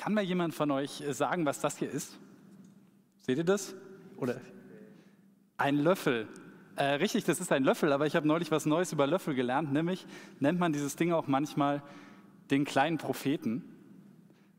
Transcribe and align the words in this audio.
Kann 0.00 0.14
mal 0.14 0.24
jemand 0.24 0.54
von 0.54 0.70
euch 0.70 1.02
äh, 1.02 1.12
sagen, 1.12 1.44
was 1.44 1.60
das 1.60 1.76
hier 1.76 1.90
ist? 1.90 2.18
Seht 3.18 3.36
ihr 3.36 3.44
das? 3.44 3.74
Oder 4.16 4.40
ein 5.58 5.76
Löffel. 5.76 6.26
Äh, 6.76 6.84
richtig, 6.94 7.24
das 7.24 7.38
ist 7.38 7.52
ein 7.52 7.64
Löffel, 7.64 7.92
aber 7.92 8.06
ich 8.06 8.16
habe 8.16 8.26
neulich 8.26 8.50
was 8.50 8.64
Neues 8.64 8.94
über 8.94 9.06
Löffel 9.06 9.34
gelernt, 9.34 9.74
nämlich 9.74 10.06
nennt 10.38 10.58
man 10.58 10.72
dieses 10.72 10.96
Ding 10.96 11.12
auch 11.12 11.26
manchmal 11.26 11.82
den 12.50 12.64
kleinen 12.64 12.96
Propheten, 12.96 13.62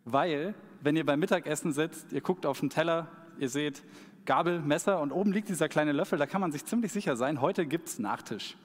weil 0.05 0.53
wenn 0.81 0.95
ihr 0.95 1.07
beim 1.07 1.19
Mittagessen 1.19 1.73
sitzt, 1.73 2.13
ihr 2.13 2.21
guckt 2.21 2.45
auf 2.45 2.59
den 2.59 2.69
Teller, 2.69 3.07
ihr 3.39 3.49
seht 3.49 3.81
Gabel, 4.25 4.59
Messer 4.59 5.01
und 5.01 5.11
oben 5.11 5.31
liegt 5.31 5.49
dieser 5.49 5.69
kleine 5.69 5.91
Löffel, 5.91 6.19
da 6.19 6.27
kann 6.27 6.41
man 6.41 6.51
sich 6.51 6.65
ziemlich 6.65 6.91
sicher 6.91 7.15
sein, 7.15 7.41
heute 7.41 7.65
gibt 7.65 7.87
es 7.87 7.97
Nachtisch. 7.97 8.57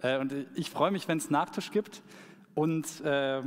Äh, 0.00 0.18
und 0.18 0.34
ich 0.56 0.68
freue 0.68 0.90
mich, 0.90 1.06
wenn 1.06 1.18
es 1.18 1.30
Nachtisch 1.30 1.70
gibt 1.70 2.02
und 2.56 3.02
äh, 3.02 3.42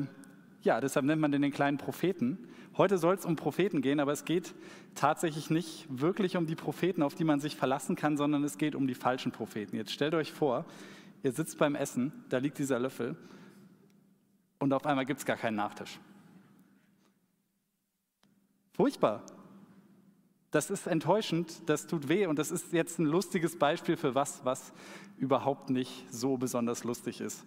ja, 0.64 0.80
deshalb 0.80 1.06
nennt 1.06 1.22
man 1.22 1.32
den 1.32 1.42
den 1.42 1.52
kleinen 1.52 1.78
Propheten. 1.78 2.38
Heute 2.78 2.98
soll 2.98 3.16
es 3.16 3.26
um 3.26 3.36
Propheten 3.36 3.82
gehen, 3.82 4.00
aber 4.00 4.12
es 4.12 4.26
geht 4.26 4.54
tatsächlich 4.96 5.50
nicht 5.50 5.88
wirklich 5.90 6.38
um 6.38 6.46
die 6.46 6.56
Propheten, 6.56 7.04
auf 7.04 7.16
die 7.16 7.24
man 7.24 7.40
sich 7.40 7.56
verlassen 7.56 7.96
kann, 7.96 8.16
sondern 8.16 8.44
es 8.44 8.58
geht 8.58 8.76
um 8.76 8.88
die 8.88 8.94
falschen 8.94 9.32
Propheten. 9.32 9.76
Jetzt 9.76 9.92
stellt 9.92 10.14
euch 10.14 10.32
vor, 10.32 10.66
ihr 11.24 11.32
sitzt 11.32 11.58
beim 11.58 11.76
Essen, 11.76 12.14
da 12.30 12.38
liegt 12.38 12.60
dieser 12.60 12.80
Löffel 12.80 13.18
und 14.60 14.72
auf 14.74 14.86
einmal 14.86 15.06
gibt 15.06 15.20
es 15.20 15.26
gar 15.26 15.38
keinen 15.38 15.56
Nachtisch. 15.56 16.00
Furchtbar. 18.74 19.24
Das 20.52 20.70
ist 20.70 20.86
enttäuschend, 20.86 21.70
das 21.70 21.88
tut 21.88 22.10
weh 22.10 22.26
und 22.28 22.38
das 22.38 22.52
ist 22.52 22.74
jetzt 22.74 23.00
ein 23.00 23.06
lustiges 23.06 23.58
Beispiel 23.58 23.96
für 23.96 24.16
was, 24.16 24.44
was 24.44 24.74
überhaupt 25.18 25.70
nicht 25.70 26.06
so 26.14 26.38
besonders 26.38 26.84
lustig 26.84 27.22
ist. 27.22 27.46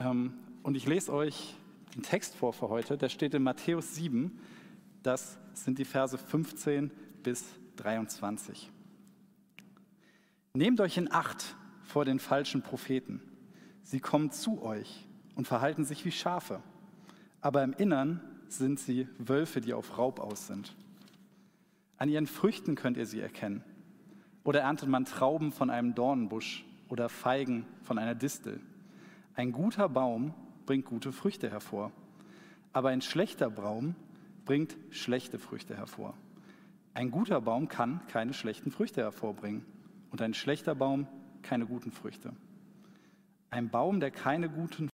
Ähm, 0.00 0.34
und 0.62 0.76
ich 0.76 0.86
lese 0.86 1.12
euch 1.12 1.56
den 1.94 2.02
Text 2.02 2.34
vor 2.34 2.52
für 2.52 2.68
heute, 2.68 2.98
der 2.98 3.08
steht 3.08 3.34
in 3.34 3.42
Matthäus 3.42 3.94
7, 3.94 4.38
das 5.02 5.38
sind 5.54 5.78
die 5.78 5.84
Verse 5.84 6.18
15 6.18 6.90
bis 7.22 7.44
23. 7.76 8.70
Nehmt 10.54 10.80
euch 10.80 10.96
in 10.96 11.12
Acht 11.12 11.54
vor 11.82 12.04
den 12.04 12.18
falschen 12.18 12.62
Propheten. 12.62 13.22
Sie 13.82 14.00
kommen 14.00 14.30
zu 14.30 14.62
euch 14.62 15.06
und 15.34 15.46
verhalten 15.46 15.84
sich 15.84 16.04
wie 16.04 16.10
Schafe, 16.10 16.62
aber 17.40 17.62
im 17.62 17.72
Innern 17.74 18.20
sind 18.48 18.80
sie 18.80 19.08
Wölfe, 19.18 19.60
die 19.60 19.74
auf 19.74 19.98
Raub 19.98 20.18
aus 20.18 20.46
sind. 20.46 20.74
An 21.98 22.08
ihren 22.08 22.26
Früchten 22.26 22.74
könnt 22.74 22.96
ihr 22.96 23.06
sie 23.06 23.20
erkennen. 23.20 23.64
Oder 24.44 24.60
erntet 24.60 24.88
man 24.88 25.04
Trauben 25.04 25.52
von 25.52 25.70
einem 25.70 25.94
Dornenbusch 25.94 26.64
oder 26.88 27.08
Feigen 27.08 27.66
von 27.82 27.98
einer 27.98 28.14
Distel. 28.14 28.60
Ein 29.34 29.52
guter 29.52 29.88
Baum 29.88 30.34
bringt 30.66 30.84
gute 30.84 31.12
Früchte 31.12 31.50
hervor. 31.50 31.92
Aber 32.72 32.90
ein 32.90 33.00
schlechter 33.00 33.48
Baum 33.48 33.94
bringt 34.44 34.76
schlechte 34.90 35.38
Früchte 35.38 35.76
hervor. 35.76 36.14
Ein 36.92 37.10
guter 37.10 37.40
Baum 37.40 37.68
kann 37.68 38.00
keine 38.08 38.34
schlechten 38.34 38.70
Früchte 38.70 39.02
hervorbringen 39.02 39.64
und 40.10 40.22
ein 40.22 40.34
schlechter 40.34 40.74
Baum 40.74 41.06
keine 41.42 41.66
guten 41.66 41.92
Früchte. 41.92 42.32
Ein 43.50 43.70
Baum, 43.70 44.00
der 44.00 44.10
keine 44.10 44.48
guten 44.48 44.88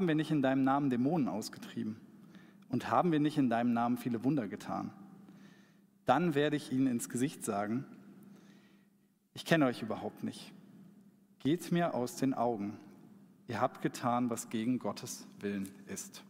Haben 0.00 0.08
wir 0.08 0.14
nicht 0.14 0.30
in 0.30 0.40
deinem 0.40 0.64
Namen 0.64 0.88
Dämonen 0.88 1.28
ausgetrieben? 1.28 2.00
Und 2.70 2.90
haben 2.90 3.12
wir 3.12 3.20
nicht 3.20 3.36
in 3.36 3.50
deinem 3.50 3.74
Namen 3.74 3.98
viele 3.98 4.24
Wunder 4.24 4.48
getan? 4.48 4.94
Dann 6.06 6.34
werde 6.34 6.56
ich 6.56 6.72
ihnen 6.72 6.86
ins 6.86 7.10
Gesicht 7.10 7.44
sagen, 7.44 7.84
ich 9.34 9.44
kenne 9.44 9.66
euch 9.66 9.82
überhaupt 9.82 10.24
nicht. 10.24 10.54
Geht 11.40 11.70
mir 11.70 11.92
aus 11.92 12.16
den 12.16 12.32
Augen. 12.32 12.78
Ihr 13.46 13.60
habt 13.60 13.82
getan, 13.82 14.30
was 14.30 14.48
gegen 14.48 14.78
Gottes 14.78 15.26
Willen 15.40 15.68
ist. 15.86 16.24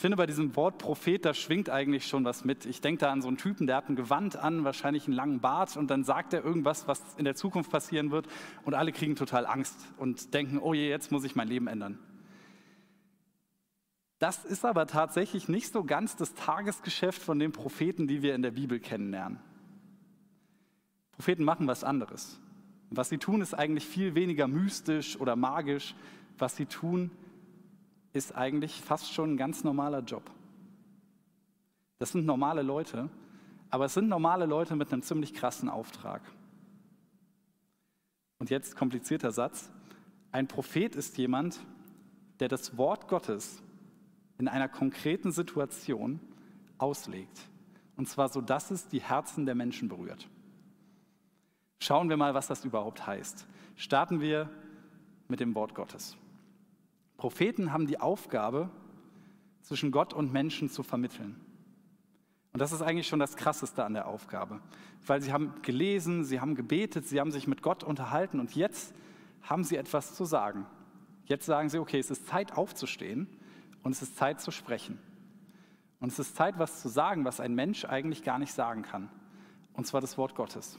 Ich 0.00 0.02
finde, 0.02 0.16
bei 0.16 0.24
diesem 0.24 0.56
Wort 0.56 0.78
Prophet, 0.78 1.26
da 1.26 1.34
schwingt 1.34 1.68
eigentlich 1.68 2.06
schon 2.06 2.24
was 2.24 2.42
mit. 2.42 2.64
Ich 2.64 2.80
denke 2.80 3.00
da 3.00 3.12
an 3.12 3.20
so 3.20 3.28
einen 3.28 3.36
Typen, 3.36 3.66
der 3.66 3.76
hat 3.76 3.90
ein 3.90 3.96
Gewand 3.96 4.34
an, 4.34 4.64
wahrscheinlich 4.64 5.04
einen 5.04 5.14
langen 5.14 5.40
Bart 5.40 5.76
und 5.76 5.90
dann 5.90 6.04
sagt 6.04 6.32
er 6.32 6.42
irgendwas, 6.42 6.88
was 6.88 7.02
in 7.18 7.26
der 7.26 7.34
Zukunft 7.34 7.70
passieren 7.70 8.10
wird 8.10 8.26
und 8.64 8.72
alle 8.72 8.92
kriegen 8.92 9.14
total 9.14 9.44
Angst 9.44 9.76
und 9.98 10.32
denken, 10.32 10.58
oh 10.58 10.72
je, 10.72 10.88
jetzt 10.88 11.12
muss 11.12 11.22
ich 11.24 11.36
mein 11.36 11.48
Leben 11.48 11.66
ändern. 11.66 11.98
Das 14.18 14.46
ist 14.46 14.64
aber 14.64 14.86
tatsächlich 14.86 15.50
nicht 15.50 15.70
so 15.70 15.84
ganz 15.84 16.16
das 16.16 16.32
Tagesgeschäft 16.32 17.20
von 17.20 17.38
den 17.38 17.52
Propheten, 17.52 18.08
die 18.08 18.22
wir 18.22 18.34
in 18.34 18.40
der 18.40 18.52
Bibel 18.52 18.80
kennenlernen. 18.80 19.38
Propheten 21.12 21.44
machen 21.44 21.66
was 21.66 21.84
anderes. 21.84 22.40
Was 22.88 23.10
sie 23.10 23.18
tun, 23.18 23.42
ist 23.42 23.52
eigentlich 23.52 23.84
viel 23.84 24.14
weniger 24.14 24.48
mystisch 24.48 25.20
oder 25.20 25.36
magisch. 25.36 25.94
Was 26.38 26.56
sie 26.56 26.64
tun, 26.64 27.10
ist 28.12 28.34
eigentlich 28.36 28.80
fast 28.80 29.12
schon 29.12 29.34
ein 29.34 29.36
ganz 29.36 29.64
normaler 29.64 30.00
Job. 30.00 30.30
Das 31.98 32.12
sind 32.12 32.26
normale 32.26 32.62
Leute, 32.62 33.08
aber 33.70 33.84
es 33.84 33.94
sind 33.94 34.08
normale 34.08 34.46
Leute 34.46 34.74
mit 34.74 34.92
einem 34.92 35.02
ziemlich 35.02 35.34
krassen 35.34 35.68
Auftrag. 35.68 36.22
Und 38.38 38.50
jetzt 38.50 38.74
komplizierter 38.74 39.32
Satz. 39.32 39.70
Ein 40.32 40.48
Prophet 40.48 40.96
ist 40.96 41.18
jemand, 41.18 41.60
der 42.40 42.48
das 42.48 42.76
Wort 42.78 43.06
Gottes 43.06 43.62
in 44.38 44.48
einer 44.48 44.68
konkreten 44.68 45.30
Situation 45.30 46.20
auslegt. 46.78 47.48
Und 47.96 48.08
zwar 48.08 48.30
so, 48.30 48.40
dass 48.40 48.70
es 48.70 48.88
die 48.88 49.02
Herzen 49.02 49.44
der 49.44 49.54
Menschen 49.54 49.88
berührt. 49.88 50.26
Schauen 51.80 52.08
wir 52.08 52.16
mal, 52.16 52.32
was 52.32 52.46
das 52.46 52.64
überhaupt 52.64 53.06
heißt. 53.06 53.46
Starten 53.76 54.20
wir 54.20 54.48
mit 55.28 55.40
dem 55.40 55.54
Wort 55.54 55.74
Gottes. 55.74 56.16
Propheten 57.20 57.70
haben 57.70 57.86
die 57.86 58.00
Aufgabe, 58.00 58.70
zwischen 59.60 59.90
Gott 59.90 60.14
und 60.14 60.32
Menschen 60.32 60.70
zu 60.70 60.82
vermitteln. 60.82 61.38
Und 62.54 62.60
das 62.60 62.72
ist 62.72 62.80
eigentlich 62.80 63.06
schon 63.06 63.18
das 63.18 63.36
Krasseste 63.36 63.84
an 63.84 63.92
der 63.92 64.08
Aufgabe, 64.08 64.62
weil 65.06 65.20
sie 65.20 65.30
haben 65.30 65.52
gelesen, 65.60 66.24
sie 66.24 66.40
haben 66.40 66.54
gebetet, 66.54 67.06
sie 67.06 67.20
haben 67.20 67.30
sich 67.30 67.46
mit 67.46 67.60
Gott 67.60 67.84
unterhalten 67.84 68.40
und 68.40 68.56
jetzt 68.56 68.94
haben 69.42 69.64
sie 69.64 69.76
etwas 69.76 70.14
zu 70.14 70.24
sagen. 70.24 70.64
Jetzt 71.26 71.44
sagen 71.44 71.68
sie, 71.68 71.78
okay, 71.78 71.98
es 71.98 72.10
ist 72.10 72.26
Zeit 72.26 72.56
aufzustehen 72.56 73.28
und 73.82 73.92
es 73.92 74.00
ist 74.00 74.16
Zeit 74.16 74.40
zu 74.40 74.50
sprechen. 74.50 74.98
Und 76.00 76.10
es 76.10 76.18
ist 76.18 76.36
Zeit, 76.36 76.58
was 76.58 76.80
zu 76.80 76.88
sagen, 76.88 77.26
was 77.26 77.38
ein 77.38 77.54
Mensch 77.54 77.84
eigentlich 77.84 78.24
gar 78.24 78.38
nicht 78.38 78.54
sagen 78.54 78.80
kann. 78.80 79.10
Und 79.74 79.86
zwar 79.86 80.00
das 80.00 80.16
Wort 80.16 80.34
Gottes. 80.34 80.78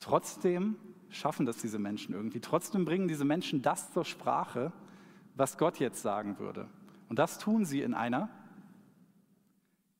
Trotzdem 0.00 0.76
schaffen 1.10 1.46
das 1.46 1.58
diese 1.58 1.78
Menschen 1.78 2.14
irgendwie. 2.14 2.40
Trotzdem 2.40 2.84
bringen 2.84 3.08
diese 3.08 3.24
Menschen 3.24 3.62
das 3.62 3.92
zur 3.92 4.04
Sprache, 4.04 4.72
was 5.34 5.58
Gott 5.58 5.78
jetzt 5.78 6.02
sagen 6.02 6.38
würde. 6.38 6.68
Und 7.08 7.18
das 7.18 7.38
tun 7.38 7.64
sie 7.64 7.82
in 7.82 7.94
einer 7.94 8.30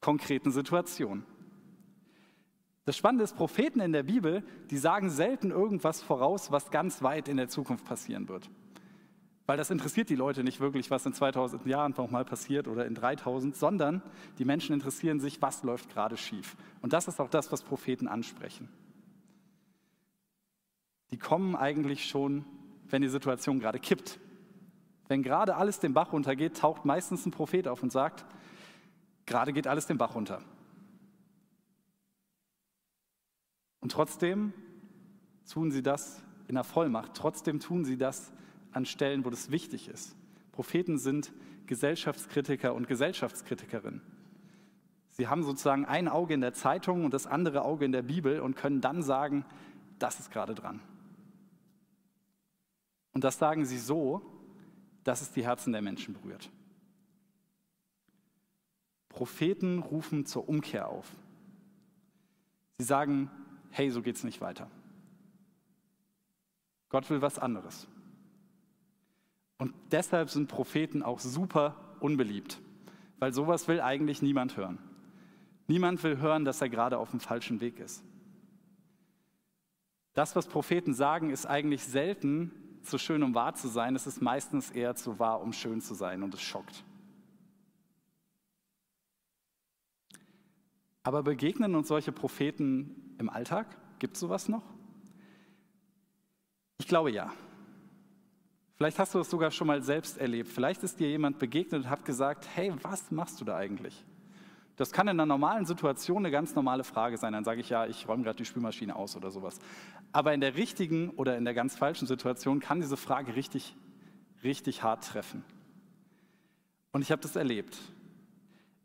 konkreten 0.00 0.50
Situation. 0.50 1.25
Das 2.87 2.97
Spannende 2.97 3.25
ist, 3.25 3.37
Propheten 3.37 3.81
in 3.81 3.93
der 3.93 4.05
Bibel, 4.05 4.43
die 4.71 4.78
sagen 4.78 5.11
selten 5.11 5.50
irgendwas 5.50 6.03
voraus, 6.03 6.50
was 6.50 6.71
ganz 6.71 7.03
weit 7.03 7.28
in 7.28 7.37
der 7.37 7.49
Zukunft 7.49 7.84
passieren 7.84 8.28
wird. 8.28 8.50
Weil 9.47 9.56
das 9.56 9.71
interessiert 9.71 10.09
die 10.09 10.17
Leute 10.17 10.44
nicht 10.44 10.61
wirklich, 10.61 10.91
was 10.91 11.05
in 11.05 11.12
2000 11.12 11.67
Jahren 11.67 11.93
nochmal 11.97 12.25
passiert 12.25 12.69
oder 12.69 12.87
in 12.87 12.94
3000, 12.94 13.55
sondern 13.55 14.02
die 14.38 14.44
Menschen 14.44 14.73
interessieren 14.73 15.20
sich, 15.20 15.43
was 15.43 15.62
läuft 15.62 15.91
gerade 15.91 16.17
schief. 16.17 16.56
Und 16.81 16.93
das 16.93 17.08
ist 17.08 17.20
auch 17.20 17.29
das, 17.29 17.52
was 17.52 17.62
Propheten 17.62 18.08
ansprechen 18.08 18.69
die 21.11 21.19
kommen 21.19 21.57
eigentlich 21.57 22.09
schon, 22.09 22.45
wenn 22.89 23.03
die 23.03 23.09
Situation 23.09 23.59
gerade 23.59 23.79
kippt. 23.79 24.21
Wenn 25.09 25.23
gerade 25.23 25.57
alles 25.57 25.81
den 25.81 25.93
Bach 25.93 26.12
runtergeht, 26.12 26.57
taucht 26.57 26.85
meistens 26.85 27.27
ein 27.27 27.33
Prophet 27.33 27.67
auf 27.67 27.83
und 27.83 27.91
sagt, 27.91 28.25
gerade 29.27 29.53
geht 29.53 29.67
alles 29.67 29.87
den 29.87 29.99
Bach 29.99 30.15
runter. 30.15 30.43
Und 33.81 33.93
trotzdem 33.93 34.53
tun 35.51 35.71
sie 35.71 35.83
das 35.83 36.23
in 36.47 36.55
der 36.55 36.65
Vollmacht. 36.65 37.15
Trotzdem 37.15 37.61
tun 37.61 37.85
sie 37.85 37.97
das 37.97 38.33
an 38.73 38.87
Stellen, 38.87 39.25
wo 39.25 39.31
das 39.31 39.51
wichtig 39.51 39.89
ist. 39.89 40.15
Propheten 40.53 40.99
sind 40.99 41.33
Gesellschaftskritiker 41.67 42.75
und 42.75 42.87
Gesellschaftskritikerinnen. 42.87 44.03
Sie 45.11 45.29
haben 45.29 45.43
sozusagen 45.43 45.85
ein 45.85 46.09
Auge 46.09 46.35
in 46.35 46.41
der 46.41 46.55
Zeitung 46.55 47.05
und 47.05 47.15
das 47.15 47.27
andere 47.27 47.62
Auge 47.62 47.85
in 47.85 47.93
der 47.93 48.03
Bibel 48.03 48.41
und 48.41 48.57
können 48.57 48.81
dann 48.81 49.03
sagen, 49.03 49.45
das 49.99 50.21
ist 50.21 50.31
gerade 50.31 50.55
dran. 50.55 50.81
Und 53.12 53.25
das 53.25 53.39
sagen 53.39 53.65
sie 53.65 53.79
so, 53.79 54.23
dass 55.05 55.23
es 55.23 55.33
die 55.33 55.45
Herzen 55.45 55.73
der 55.73 55.83
Menschen 55.83 56.15
berührt. 56.15 56.51
Propheten 59.09 59.81
rufen 59.81 60.25
zur 60.27 60.49
Umkehr 60.49 60.89
auf. 60.89 61.11
Sie 62.79 62.85
sagen, 62.85 63.31
hey, 63.71 63.91
so 63.91 64.03
geht 64.03 64.17
es 64.17 64.25
nicht 64.25 64.41
weiter. 64.41 64.71
Gott 66.89 67.09
will 67.11 67.21
was 67.21 67.39
anderes. 67.39 67.89
Und 69.59 69.75
deshalb 69.91 70.31
sind 70.31 70.49
Propheten 70.49 71.03
auch 71.03 71.21
super 71.21 71.77
unbeliebt, 72.01 72.61
weil 73.19 73.33
sowas 73.33 73.69
will 73.69 73.81
eigentlich 73.81 74.23
niemand 74.23 74.57
hören. 74.57 74.79
Niemand 75.67 76.03
will 76.03 76.19
hören, 76.19 76.45
dass 76.45 76.61
er 76.61 76.69
gerade 76.69 76.99
auf 76.99 77.11
dem 77.11 77.21
falschen 77.21 77.61
Weg 77.61 77.79
ist. 77.79 78.03
Das, 80.15 80.35
was 80.35 80.49
Propheten 80.49 80.95
sagen, 80.95 81.31
ist 81.31 81.47
eigentlich 81.47 81.85
selten 81.85 82.51
zu 82.82 82.99
schön, 82.99 83.23
um 83.23 83.35
wahr 83.35 83.55
zu 83.55 83.69
sein. 83.69 83.94
Es 83.94 84.06
ist 84.06 84.21
meistens 84.21 84.71
eher 84.71 84.94
zu 84.94 85.19
wahr, 85.19 85.41
um 85.41 85.53
schön 85.53 85.81
zu 85.81 85.94
sein 85.94 86.23
und 86.23 86.35
es 86.35 86.43
schockt. 86.43 86.85
Aber 91.03 91.23
begegnen 91.23 91.75
uns 91.75 91.88
solche 91.88 92.12
Propheten 92.12 93.15
im 93.19 93.31
Alltag? 93.31 93.67
Gibt 93.99 94.15
es 94.15 94.21
sowas 94.21 94.49
noch? 94.49 94.62
Ich 96.79 96.87
glaube 96.87 97.11
ja. 97.11 97.32
Vielleicht 98.77 98.99
hast 98.99 99.15
du 99.15 99.19
es 99.19 99.29
sogar 99.29 99.50
schon 99.50 99.67
mal 99.67 99.83
selbst 99.83 100.17
erlebt. 100.19 100.49
Vielleicht 100.49 100.83
ist 100.83 101.00
dir 101.00 101.09
jemand 101.09 101.38
begegnet 101.38 101.85
und 101.85 101.91
hat 101.91 102.05
gesagt, 102.05 102.49
hey, 102.55 102.73
was 102.83 103.11
machst 103.11 103.41
du 103.41 103.44
da 103.44 103.56
eigentlich? 103.56 104.05
Das 104.81 104.93
kann 104.93 105.09
in 105.09 105.21
einer 105.21 105.27
normalen 105.27 105.67
Situation 105.67 106.25
eine 106.25 106.31
ganz 106.31 106.55
normale 106.55 106.85
Frage 106.85 107.19
sein. 107.19 107.35
Dann 107.35 107.44
sage 107.44 107.61
ich 107.61 107.69
ja, 107.69 107.85
ich 107.85 108.09
räume 108.09 108.25
gerade 108.25 108.38
die 108.38 108.47
Spülmaschine 108.47 108.97
aus 108.97 109.15
oder 109.15 109.31
sowas. 109.31 109.59
Aber 110.11 110.32
in 110.32 110.41
der 110.41 110.56
richtigen 110.56 111.11
oder 111.11 111.37
in 111.37 111.44
der 111.44 111.53
ganz 111.53 111.77
falschen 111.77 112.06
Situation 112.06 112.61
kann 112.61 112.81
diese 112.81 112.97
Frage 112.97 113.37
richtig, 113.37 113.77
richtig 114.43 114.82
hart 114.82 115.05
treffen. 115.05 115.44
Und 116.93 117.03
ich 117.03 117.12
habe 117.12 117.21
das 117.21 117.37
erlebt. 117.37 117.77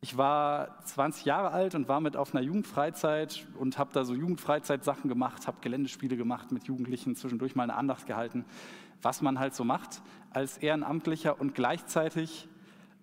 Ich 0.02 0.18
war 0.18 0.82
20 0.84 1.24
Jahre 1.24 1.52
alt 1.52 1.76
und 1.76 1.88
war 1.88 2.02
mit 2.02 2.18
auf 2.18 2.36
einer 2.36 2.44
Jugendfreizeit 2.44 3.48
und 3.58 3.78
habe 3.78 3.92
da 3.94 4.04
so 4.04 4.14
Jugendfreizeitsachen 4.14 5.08
gemacht, 5.08 5.48
habe 5.48 5.60
Geländespiele 5.62 6.18
gemacht 6.18 6.52
mit 6.52 6.66
Jugendlichen, 6.66 7.16
zwischendurch 7.16 7.56
mal 7.56 7.64
eine 7.64 7.76
Andacht 7.76 8.06
gehalten, 8.06 8.44
was 9.02 9.22
man 9.22 9.40
halt 9.40 9.56
so 9.56 9.64
macht 9.64 10.02
als 10.32 10.58
Ehrenamtlicher 10.58 11.40
und 11.40 11.56
gleichzeitig 11.56 12.50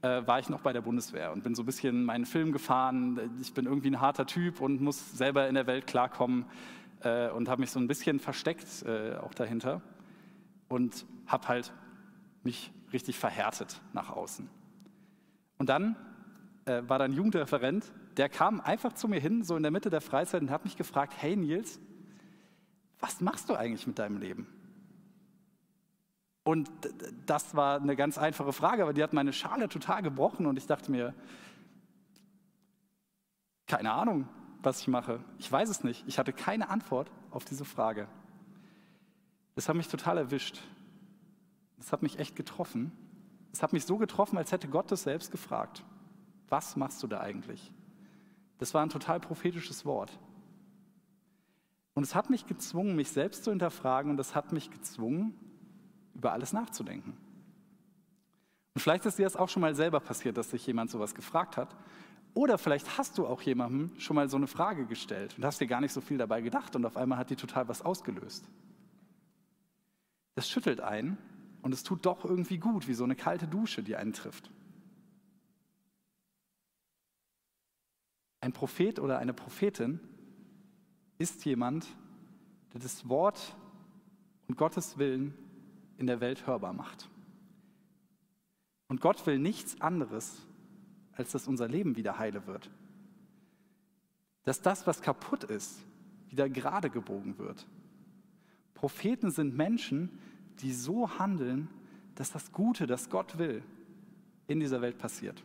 äh, 0.02 0.26
war 0.26 0.38
ich 0.38 0.48
noch 0.48 0.60
bei 0.60 0.72
der 0.72 0.82
Bundeswehr 0.82 1.32
und 1.32 1.42
bin 1.42 1.54
so 1.54 1.62
ein 1.62 1.66
bisschen 1.66 2.04
meinen 2.04 2.26
Film 2.26 2.52
gefahren. 2.52 3.38
Ich 3.40 3.54
bin 3.54 3.66
irgendwie 3.66 3.90
ein 3.90 4.00
harter 4.00 4.26
Typ 4.26 4.60
und 4.60 4.80
muss 4.80 5.12
selber 5.16 5.48
in 5.48 5.54
der 5.54 5.66
Welt 5.66 5.86
klarkommen 5.86 6.44
äh, 7.02 7.30
und 7.30 7.48
habe 7.48 7.60
mich 7.60 7.70
so 7.70 7.78
ein 7.78 7.88
bisschen 7.88 8.20
versteckt 8.20 8.82
äh, 8.82 9.16
auch 9.16 9.34
dahinter 9.34 9.80
und 10.68 11.06
habe 11.26 11.48
halt 11.48 11.72
mich 12.42 12.72
richtig 12.92 13.18
verhärtet 13.18 13.80
nach 13.92 14.10
außen. 14.10 14.48
Und 15.58 15.68
dann 15.68 15.96
äh, 16.64 16.82
war 16.86 16.98
dann 16.98 17.12
Jugendreferent, 17.12 17.92
der 18.16 18.28
kam 18.28 18.60
einfach 18.60 18.92
zu 18.92 19.08
mir 19.08 19.20
hin, 19.20 19.42
so 19.42 19.56
in 19.56 19.62
der 19.62 19.72
Mitte 19.72 19.90
der 19.90 20.00
Freizeit 20.00 20.42
und 20.42 20.50
hat 20.50 20.64
mich 20.64 20.76
gefragt, 20.76 21.14
hey 21.16 21.36
Nils, 21.36 21.80
was 23.00 23.20
machst 23.20 23.48
du 23.48 23.54
eigentlich 23.54 23.86
mit 23.86 23.98
deinem 23.98 24.18
Leben? 24.18 24.46
Und 26.44 26.70
das 27.26 27.54
war 27.54 27.80
eine 27.80 27.94
ganz 27.94 28.18
einfache 28.18 28.52
Frage, 28.52 28.82
aber 28.82 28.92
die 28.92 29.02
hat 29.02 29.12
meine 29.12 29.32
Schale 29.32 29.68
total 29.68 30.02
gebrochen 30.02 30.46
und 30.46 30.56
ich 30.56 30.66
dachte 30.66 30.90
mir, 30.90 31.14
keine 33.66 33.92
Ahnung, 33.92 34.28
was 34.62 34.80
ich 34.80 34.88
mache. 34.88 35.20
Ich 35.38 35.50
weiß 35.50 35.68
es 35.68 35.84
nicht. 35.84 36.04
Ich 36.06 36.18
hatte 36.18 36.32
keine 36.32 36.68
Antwort 36.68 37.10
auf 37.30 37.44
diese 37.44 37.64
Frage. 37.64 38.08
Das 39.54 39.68
hat 39.68 39.76
mich 39.76 39.88
total 39.88 40.18
erwischt. 40.18 40.60
Das 41.78 41.92
hat 41.92 42.02
mich 42.02 42.18
echt 42.18 42.34
getroffen. 42.34 42.92
Es 43.52 43.62
hat 43.62 43.72
mich 43.72 43.84
so 43.84 43.98
getroffen, 43.98 44.36
als 44.36 44.50
hätte 44.50 44.68
Gott 44.68 44.90
das 44.90 45.04
selbst 45.04 45.30
gefragt 45.30 45.84
was 46.52 46.76
machst 46.76 47.02
du 47.02 47.06
da 47.06 47.20
eigentlich? 47.20 47.72
Das 48.58 48.74
war 48.74 48.82
ein 48.82 48.90
total 48.90 49.18
prophetisches 49.18 49.86
Wort. 49.86 50.16
Und 51.94 52.02
es 52.02 52.14
hat 52.14 52.28
mich 52.28 52.46
gezwungen, 52.46 52.94
mich 52.94 53.10
selbst 53.10 53.44
zu 53.44 53.50
hinterfragen 53.50 54.10
und 54.10 54.20
es 54.20 54.34
hat 54.34 54.52
mich 54.52 54.70
gezwungen, 54.70 55.34
über 56.14 56.32
alles 56.32 56.52
nachzudenken. 56.52 57.16
Und 58.74 58.80
vielleicht 58.80 59.04
ist 59.06 59.18
dir 59.18 59.24
das 59.24 59.36
auch 59.36 59.48
schon 59.48 59.60
mal 59.60 59.74
selber 59.74 60.00
passiert, 60.00 60.36
dass 60.36 60.50
sich 60.50 60.66
jemand 60.66 60.90
sowas 60.90 61.14
gefragt 61.14 61.56
hat. 61.56 61.76
Oder 62.34 62.56
vielleicht 62.56 62.96
hast 62.96 63.18
du 63.18 63.26
auch 63.26 63.42
jemandem 63.42 63.90
schon 63.98 64.16
mal 64.16 64.28
so 64.28 64.38
eine 64.38 64.46
Frage 64.46 64.86
gestellt 64.86 65.34
und 65.36 65.44
hast 65.44 65.60
dir 65.60 65.66
gar 65.66 65.82
nicht 65.82 65.92
so 65.92 66.00
viel 66.00 66.16
dabei 66.16 66.40
gedacht 66.40 66.74
und 66.74 66.86
auf 66.86 66.96
einmal 66.96 67.18
hat 67.18 67.28
die 67.28 67.36
total 67.36 67.68
was 67.68 67.82
ausgelöst. 67.82 68.48
Das 70.34 70.48
schüttelt 70.48 70.80
einen 70.80 71.18
und 71.60 71.74
es 71.74 71.82
tut 71.82 72.06
doch 72.06 72.24
irgendwie 72.24 72.56
gut, 72.56 72.88
wie 72.88 72.94
so 72.94 73.04
eine 73.04 73.16
kalte 73.16 73.46
Dusche, 73.46 73.82
die 73.82 73.96
einen 73.96 74.14
trifft. 74.14 74.50
Ein 78.40 78.52
Prophet 78.52 78.98
oder 78.98 79.18
eine 79.18 79.34
Prophetin 79.34 80.00
ist 81.18 81.44
jemand, 81.44 81.86
der 82.72 82.80
das 82.80 83.08
Wort 83.08 83.56
und 84.48 84.56
Gottes 84.56 84.98
Willen 84.98 85.34
in 86.02 86.08
der 86.08 86.20
Welt 86.20 86.48
hörbar 86.48 86.72
macht. 86.72 87.08
Und 88.88 89.00
Gott 89.00 89.24
will 89.24 89.38
nichts 89.38 89.80
anderes, 89.80 90.44
als 91.12 91.30
dass 91.30 91.46
unser 91.46 91.68
Leben 91.68 91.96
wieder 91.96 92.18
heile 92.18 92.46
wird. 92.46 92.70
Dass 94.42 94.60
das, 94.60 94.84
was 94.86 95.00
kaputt 95.00 95.44
ist, 95.44 95.78
wieder 96.28 96.50
gerade 96.50 96.90
gebogen 96.90 97.38
wird. 97.38 97.68
Propheten 98.74 99.30
sind 99.30 99.56
Menschen, 99.56 100.18
die 100.58 100.72
so 100.72 101.18
handeln, 101.20 101.68
dass 102.16 102.32
das 102.32 102.50
Gute, 102.50 102.88
das 102.88 103.08
Gott 103.08 103.38
will, 103.38 103.62
in 104.48 104.58
dieser 104.58 104.82
Welt 104.82 104.98
passiert. 104.98 105.44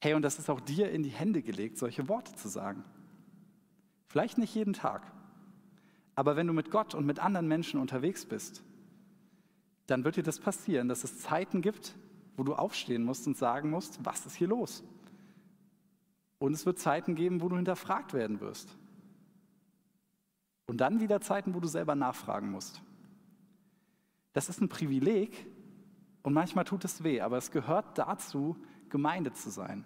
Hey, 0.00 0.14
und 0.14 0.22
das 0.22 0.38
ist 0.38 0.48
auch 0.48 0.60
dir 0.60 0.92
in 0.92 1.02
die 1.02 1.10
Hände 1.10 1.42
gelegt, 1.42 1.76
solche 1.76 2.08
Worte 2.08 2.36
zu 2.36 2.48
sagen. 2.48 2.84
Vielleicht 4.06 4.38
nicht 4.38 4.54
jeden 4.54 4.74
Tag, 4.74 5.02
aber 6.16 6.34
wenn 6.34 6.46
du 6.46 6.52
mit 6.52 6.70
Gott 6.70 6.94
und 6.94 7.06
mit 7.06 7.20
anderen 7.20 7.46
Menschen 7.46 7.78
unterwegs 7.78 8.24
bist, 8.24 8.64
dann 9.86 10.02
wird 10.02 10.16
dir 10.16 10.22
das 10.22 10.40
passieren, 10.40 10.88
dass 10.88 11.04
es 11.04 11.20
Zeiten 11.20 11.60
gibt, 11.60 11.94
wo 12.36 12.42
du 12.42 12.54
aufstehen 12.54 13.04
musst 13.04 13.26
und 13.26 13.36
sagen 13.36 13.70
musst, 13.70 14.04
was 14.04 14.26
ist 14.26 14.34
hier 14.34 14.48
los? 14.48 14.82
Und 16.38 16.54
es 16.54 16.66
wird 16.66 16.78
Zeiten 16.78 17.14
geben, 17.14 17.40
wo 17.40 17.48
du 17.48 17.56
hinterfragt 17.56 18.12
werden 18.14 18.40
wirst. 18.40 18.76
Und 20.66 20.78
dann 20.78 21.00
wieder 21.00 21.20
Zeiten, 21.20 21.54
wo 21.54 21.60
du 21.60 21.68
selber 21.68 21.94
nachfragen 21.94 22.50
musst. 22.50 22.82
Das 24.32 24.48
ist 24.48 24.60
ein 24.60 24.68
Privileg 24.68 25.46
und 26.22 26.32
manchmal 26.32 26.64
tut 26.64 26.84
es 26.84 27.04
weh, 27.04 27.20
aber 27.20 27.36
es 27.36 27.50
gehört 27.50 27.98
dazu, 27.98 28.56
Gemeinde 28.88 29.32
zu 29.32 29.50
sein. 29.50 29.84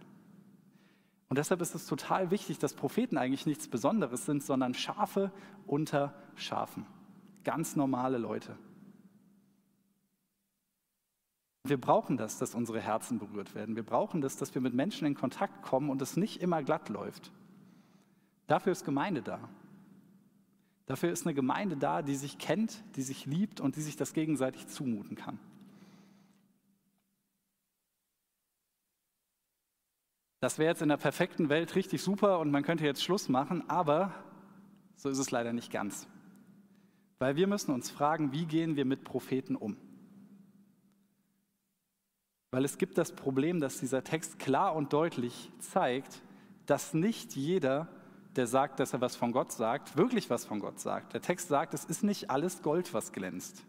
Und 1.31 1.39
deshalb 1.39 1.63
ist 1.63 1.77
es 1.77 1.87
total 1.87 2.33
wichtig, 2.33 2.59
dass 2.59 2.75
Propheten 2.75 3.17
eigentlich 3.17 3.47
nichts 3.47 3.69
Besonderes 3.69 4.27
sind, 4.27 4.43
sondern 4.43 4.75
Schafe 4.75 5.31
unter 5.65 6.13
Schafen. 6.35 6.87
Ganz 7.45 7.77
normale 7.77 8.19
Leute. 8.19 8.59
Wir 11.63 11.81
brauchen 11.81 12.17
das, 12.17 12.39
dass 12.39 12.57
unsere 12.57 12.81
Herzen 12.81 13.21
berührt 13.21 13.55
werden. 13.55 13.77
Wir 13.77 13.85
brauchen 13.85 14.21
das, 14.21 14.37
dass 14.39 14.57
wir 14.57 14.61
mit 14.61 14.75
Menschen 14.75 15.07
in 15.07 15.15
Kontakt 15.15 15.63
kommen 15.63 15.89
und 15.89 16.03
es 16.03 16.17
nicht 16.17 16.43
immer 16.43 16.65
glatt 16.65 16.89
läuft. 16.89 17.31
Dafür 18.49 18.73
ist 18.73 18.85
Gemeinde 18.85 19.23
da. 19.23 19.49
Dafür 20.87 21.13
ist 21.13 21.25
eine 21.25 21.35
Gemeinde 21.35 21.77
da, 21.77 22.03
die 22.03 22.17
sich 22.17 22.39
kennt, 22.39 22.83
die 22.97 23.03
sich 23.03 23.25
liebt 23.25 23.61
und 23.61 23.77
die 23.77 23.83
sich 23.83 23.97
das 23.97 24.15
gegenseitig 24.15 24.67
zumuten 24.67 25.17
kann. 25.17 25.39
Das 30.41 30.59
wäre 30.59 30.71
jetzt 30.71 30.81
in 30.81 30.89
der 30.89 30.97
perfekten 30.97 31.51
Welt 31.51 31.75
richtig 31.77 32.03
super 32.03 32.39
und 32.39 32.51
man 32.51 32.63
könnte 32.63 32.85
jetzt 32.85 33.05
Schluss 33.05 33.29
machen, 33.29 33.69
aber 33.69 34.15
so 34.97 35.11
ist 35.11 35.19
es 35.19 35.31
leider 35.31 35.53
nicht 35.53 35.71
ganz. 35.71 36.09
Weil 37.19 37.37
wir 37.37 37.47
müssen 37.47 37.73
uns 37.73 37.91
fragen, 37.91 38.33
wie 38.33 38.47
gehen 38.47 38.77
wir 38.77 38.87
mit 38.87 39.05
Propheten 39.05 39.55
um? 39.55 39.77
Weil 42.53 42.65
es 42.65 42.79
gibt 42.79 42.97
das 42.97 43.13
Problem, 43.13 43.61
dass 43.61 43.81
dieser 43.81 44.03
Text 44.03 44.39
klar 44.39 44.75
und 44.75 44.95
deutlich 44.95 45.53
zeigt, 45.59 46.23
dass 46.65 46.95
nicht 46.95 47.37
jeder, 47.37 47.89
der 48.35 48.47
sagt, 48.47 48.81
dass 48.81 48.95
er 48.95 49.01
was 49.03 49.17
von 49.17 49.33
Gott 49.33 49.53
sagt, 49.53 49.97
wirklich 49.99 50.31
was 50.31 50.47
von 50.47 50.59
Gott 50.59 50.81
sagt. 50.81 51.13
Der 51.13 51.21
Text 51.21 51.49
sagt, 51.49 51.75
es 51.75 51.85
ist 51.85 52.03
nicht 52.03 52.31
alles 52.31 52.63
Gold, 52.63 52.95
was 52.95 53.13
glänzt. 53.13 53.63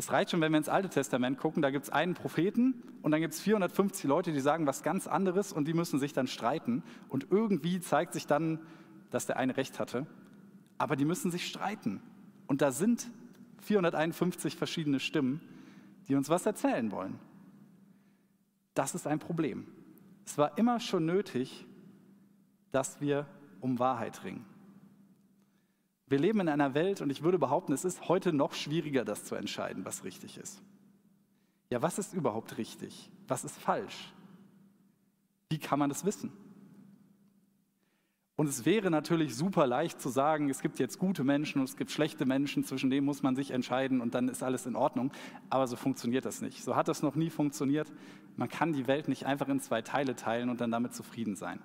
Es 0.00 0.10
reicht 0.10 0.30
schon, 0.30 0.40
wenn 0.40 0.50
wir 0.50 0.56
ins 0.56 0.70
Alte 0.70 0.88
Testament 0.88 1.36
gucken, 1.36 1.60
da 1.60 1.70
gibt 1.70 1.84
es 1.84 1.90
einen 1.90 2.14
Propheten 2.14 2.82
und 3.02 3.10
dann 3.10 3.20
gibt 3.20 3.34
es 3.34 3.40
450 3.42 4.04
Leute, 4.04 4.32
die 4.32 4.40
sagen 4.40 4.66
was 4.66 4.82
ganz 4.82 5.06
anderes 5.06 5.52
und 5.52 5.68
die 5.68 5.74
müssen 5.74 5.98
sich 6.00 6.14
dann 6.14 6.26
streiten. 6.26 6.82
Und 7.10 7.26
irgendwie 7.30 7.80
zeigt 7.80 8.14
sich 8.14 8.26
dann, 8.26 8.60
dass 9.10 9.26
der 9.26 9.36
eine 9.36 9.58
recht 9.58 9.78
hatte. 9.78 10.06
Aber 10.78 10.96
die 10.96 11.04
müssen 11.04 11.30
sich 11.30 11.46
streiten. 11.46 12.00
Und 12.46 12.62
da 12.62 12.72
sind 12.72 13.10
451 13.58 14.56
verschiedene 14.56 15.00
Stimmen, 15.00 15.42
die 16.08 16.14
uns 16.14 16.30
was 16.30 16.46
erzählen 16.46 16.90
wollen. 16.92 17.18
Das 18.72 18.94
ist 18.94 19.06
ein 19.06 19.18
Problem. 19.18 19.66
Es 20.24 20.38
war 20.38 20.56
immer 20.56 20.80
schon 20.80 21.04
nötig, 21.04 21.66
dass 22.72 23.02
wir 23.02 23.26
um 23.60 23.78
Wahrheit 23.78 24.24
ringen. 24.24 24.46
Wir 26.10 26.18
leben 26.18 26.40
in 26.40 26.48
einer 26.48 26.74
Welt 26.74 27.00
und 27.02 27.10
ich 27.10 27.22
würde 27.22 27.38
behaupten, 27.38 27.72
es 27.72 27.84
ist 27.84 28.08
heute 28.08 28.32
noch 28.32 28.52
schwieriger, 28.52 29.04
das 29.04 29.24
zu 29.24 29.36
entscheiden, 29.36 29.84
was 29.84 30.02
richtig 30.02 30.38
ist. 30.38 30.60
Ja, 31.70 31.80
was 31.82 32.00
ist 32.00 32.14
überhaupt 32.14 32.58
richtig? 32.58 33.08
Was 33.28 33.44
ist 33.44 33.56
falsch? 33.56 34.12
Wie 35.50 35.58
kann 35.58 35.78
man 35.78 35.88
das 35.88 36.04
wissen? 36.04 36.32
Und 38.34 38.48
es 38.48 38.64
wäre 38.64 38.90
natürlich 38.90 39.36
super 39.36 39.68
leicht 39.68 40.00
zu 40.00 40.08
sagen, 40.08 40.50
es 40.50 40.62
gibt 40.62 40.80
jetzt 40.80 40.98
gute 40.98 41.22
Menschen 41.22 41.60
und 41.60 41.68
es 41.68 41.76
gibt 41.76 41.92
schlechte 41.92 42.26
Menschen, 42.26 42.64
zwischen 42.64 42.90
denen 42.90 43.06
muss 43.06 43.22
man 43.22 43.36
sich 43.36 43.52
entscheiden 43.52 44.00
und 44.00 44.14
dann 44.14 44.28
ist 44.28 44.42
alles 44.42 44.66
in 44.66 44.74
Ordnung. 44.74 45.12
Aber 45.48 45.68
so 45.68 45.76
funktioniert 45.76 46.24
das 46.24 46.40
nicht. 46.40 46.64
So 46.64 46.74
hat 46.74 46.88
das 46.88 47.02
noch 47.02 47.14
nie 47.14 47.30
funktioniert. 47.30 47.92
Man 48.36 48.48
kann 48.48 48.72
die 48.72 48.88
Welt 48.88 49.06
nicht 49.06 49.26
einfach 49.26 49.46
in 49.48 49.60
zwei 49.60 49.80
Teile 49.82 50.16
teilen 50.16 50.48
und 50.48 50.60
dann 50.60 50.72
damit 50.72 50.92
zufrieden 50.92 51.36
sein. 51.36 51.60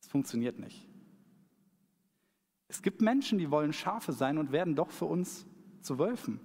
Es 0.00 0.06
funktioniert 0.06 0.60
nicht. 0.60 0.86
Es 2.68 2.82
gibt 2.82 3.00
Menschen, 3.00 3.38
die 3.38 3.50
wollen 3.50 3.72
Schafe 3.72 4.12
sein 4.12 4.38
und 4.38 4.52
werden 4.52 4.74
doch 4.74 4.90
für 4.90 5.04
uns 5.04 5.46
zu 5.80 5.98
Wölfen. 5.98 6.40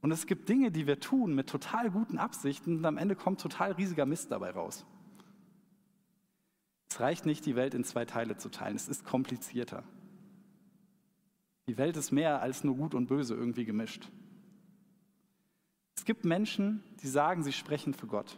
Und 0.00 0.10
es 0.10 0.26
gibt 0.26 0.48
Dinge, 0.48 0.72
die 0.72 0.86
wir 0.86 0.98
tun 0.98 1.34
mit 1.34 1.48
total 1.48 1.90
guten 1.90 2.18
Absichten 2.18 2.78
und 2.78 2.84
am 2.84 2.98
Ende 2.98 3.14
kommt 3.14 3.40
total 3.40 3.72
riesiger 3.72 4.06
Mist 4.06 4.32
dabei 4.32 4.50
raus. 4.50 4.84
Es 6.90 7.00
reicht 7.00 7.24
nicht, 7.24 7.46
die 7.46 7.56
Welt 7.56 7.74
in 7.74 7.84
zwei 7.84 8.04
Teile 8.04 8.36
zu 8.36 8.50
teilen. 8.50 8.76
Es 8.76 8.88
ist 8.88 9.04
komplizierter. 9.04 9.84
Die 11.68 11.78
Welt 11.78 11.96
ist 11.96 12.10
mehr 12.10 12.42
als 12.42 12.64
nur 12.64 12.76
gut 12.76 12.94
und 12.94 13.06
böse 13.06 13.34
irgendwie 13.34 13.64
gemischt. 13.64 14.10
Es 15.96 16.04
gibt 16.04 16.24
Menschen, 16.24 16.82
die 17.00 17.06
sagen, 17.06 17.44
sie 17.44 17.52
sprechen 17.52 17.94
für 17.94 18.08
Gott. 18.08 18.36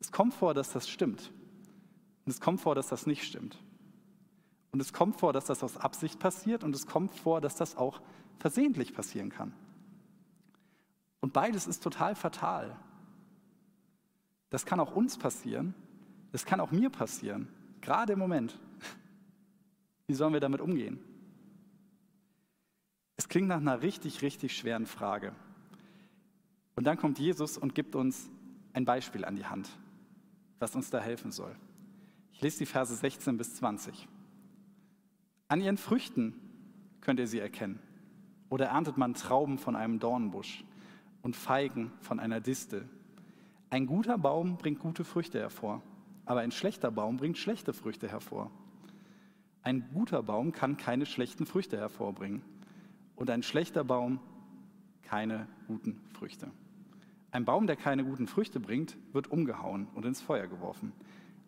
Es 0.00 0.10
kommt 0.10 0.32
vor, 0.32 0.54
dass 0.54 0.72
das 0.72 0.88
stimmt. 0.88 1.30
Und 2.24 2.32
es 2.32 2.40
kommt 2.40 2.60
vor, 2.60 2.74
dass 2.74 2.88
das 2.88 3.06
nicht 3.06 3.24
stimmt. 3.24 3.58
Und 4.70 4.80
es 4.80 4.92
kommt 4.92 5.16
vor, 5.18 5.32
dass 5.32 5.46
das 5.46 5.62
aus 5.62 5.76
Absicht 5.76 6.18
passiert 6.18 6.64
und 6.64 6.74
es 6.74 6.86
kommt 6.86 7.14
vor, 7.14 7.40
dass 7.40 7.56
das 7.56 7.76
auch 7.76 8.00
versehentlich 8.38 8.94
passieren 8.94 9.30
kann. 9.30 9.54
Und 11.20 11.32
beides 11.32 11.66
ist 11.66 11.82
total 11.82 12.14
fatal. 12.14 12.76
Das 14.50 14.66
kann 14.66 14.80
auch 14.80 14.94
uns 14.94 15.18
passieren 15.18 15.74
das 16.32 16.44
kann 16.44 16.60
auch 16.60 16.70
mir 16.70 16.90
passieren, 16.90 17.48
gerade 17.80 18.12
im 18.12 18.18
Moment. 18.18 18.58
Wie 20.06 20.14
sollen 20.14 20.32
wir 20.32 20.40
damit 20.40 20.60
umgehen? 20.60 20.98
Es 23.16 23.28
klingt 23.28 23.48
nach 23.48 23.58
einer 23.58 23.82
richtig, 23.82 24.22
richtig 24.22 24.56
schweren 24.56 24.86
Frage. 24.86 25.34
Und 26.76 26.84
dann 26.84 26.96
kommt 26.96 27.18
Jesus 27.18 27.58
und 27.58 27.74
gibt 27.74 27.96
uns 27.96 28.30
ein 28.72 28.84
Beispiel 28.84 29.24
an 29.24 29.36
die 29.36 29.46
Hand, 29.46 29.68
was 30.60 30.76
uns 30.76 30.90
da 30.90 31.00
helfen 31.00 31.32
soll. 31.32 31.54
Ich 32.32 32.40
lese 32.40 32.58
die 32.58 32.66
Verse 32.66 32.94
16 32.94 33.36
bis 33.36 33.56
20. 33.56 34.06
An 35.48 35.60
ihren 35.60 35.76
Früchten 35.76 36.34
könnt 37.00 37.20
ihr 37.20 37.26
sie 37.26 37.40
erkennen. 37.40 37.80
Oder 38.50 38.66
erntet 38.66 38.96
man 38.96 39.14
Trauben 39.14 39.58
von 39.58 39.76
einem 39.76 39.98
Dornbusch 39.98 40.64
und 41.22 41.36
Feigen 41.36 41.92
von 42.00 42.20
einer 42.20 42.40
Distel. 42.40 42.88
Ein 43.70 43.86
guter 43.86 44.16
Baum 44.16 44.56
bringt 44.56 44.78
gute 44.78 45.04
Früchte 45.04 45.40
hervor 45.40 45.82
aber 46.28 46.40
ein 46.40 46.52
schlechter 46.52 46.90
Baum 46.90 47.16
bringt 47.16 47.38
schlechte 47.38 47.72
Früchte 47.72 48.06
hervor. 48.06 48.50
Ein 49.62 49.88
guter 49.94 50.22
Baum 50.22 50.52
kann 50.52 50.76
keine 50.76 51.06
schlechten 51.06 51.46
Früchte 51.46 51.78
hervorbringen 51.78 52.42
und 53.16 53.30
ein 53.30 53.42
schlechter 53.42 53.82
Baum 53.82 54.20
keine 55.02 55.48
guten 55.66 55.98
Früchte. 56.12 56.50
Ein 57.30 57.46
Baum, 57.46 57.66
der 57.66 57.76
keine 57.76 58.04
guten 58.04 58.26
Früchte 58.26 58.60
bringt, 58.60 58.98
wird 59.14 59.30
umgehauen 59.30 59.88
und 59.94 60.04
ins 60.04 60.20
Feuer 60.20 60.46
geworfen. 60.48 60.92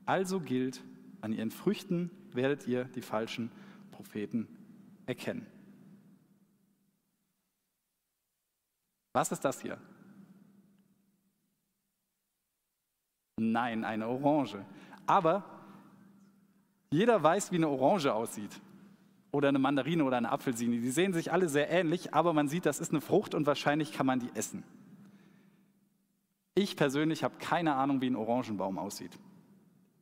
Also 0.07 0.40
gilt, 0.40 0.83
an 1.21 1.35
ihren 1.35 1.50
Früchten 1.50 2.11
werdet 2.33 2.66
ihr 2.66 2.85
die 2.85 3.02
falschen 3.02 3.50
Propheten 4.00 4.49
erkennen. 5.04 5.47
Was 9.12 9.30
ist 9.30 9.45
das 9.45 9.61
hier? 9.61 9.76
Nein, 13.37 13.85
eine 13.85 14.09
Orange. 14.09 14.64
Aber 15.07 15.45
jeder 16.90 17.23
weiß, 17.23 17.52
wie 17.52 17.57
eine 17.57 17.69
Orange 17.69 18.14
aussieht. 18.14 18.59
Oder 19.33 19.50
eine 19.50 19.59
Mandarine 19.59 20.02
oder 20.04 20.16
eine 20.16 20.33
Apfelsine. 20.33 20.80
Die 20.80 20.90
sehen 20.90 21.12
sich 21.12 21.30
alle 21.30 21.50
sehr 21.50 21.69
ähnlich, 21.71 22.14
aber 22.14 22.33
man 22.33 22.49
sieht, 22.49 22.64
das 22.64 22.80
ist 22.80 22.92
eine 22.92 23.02
Frucht 23.02 23.35
und 23.35 23.47
wahrscheinlich 23.47 23.92
kann 23.92 24.07
man 24.07 24.21
die 24.21 24.30
essen. 24.35 24.64
Ich 26.54 26.75
persönlich 26.75 27.23
habe 27.23 27.37
keine 27.38 27.75
Ahnung, 27.75 28.00
wie 28.00 28.09
ein 28.09 28.16
Orangenbaum 28.16 28.78
aussieht. 28.78 29.19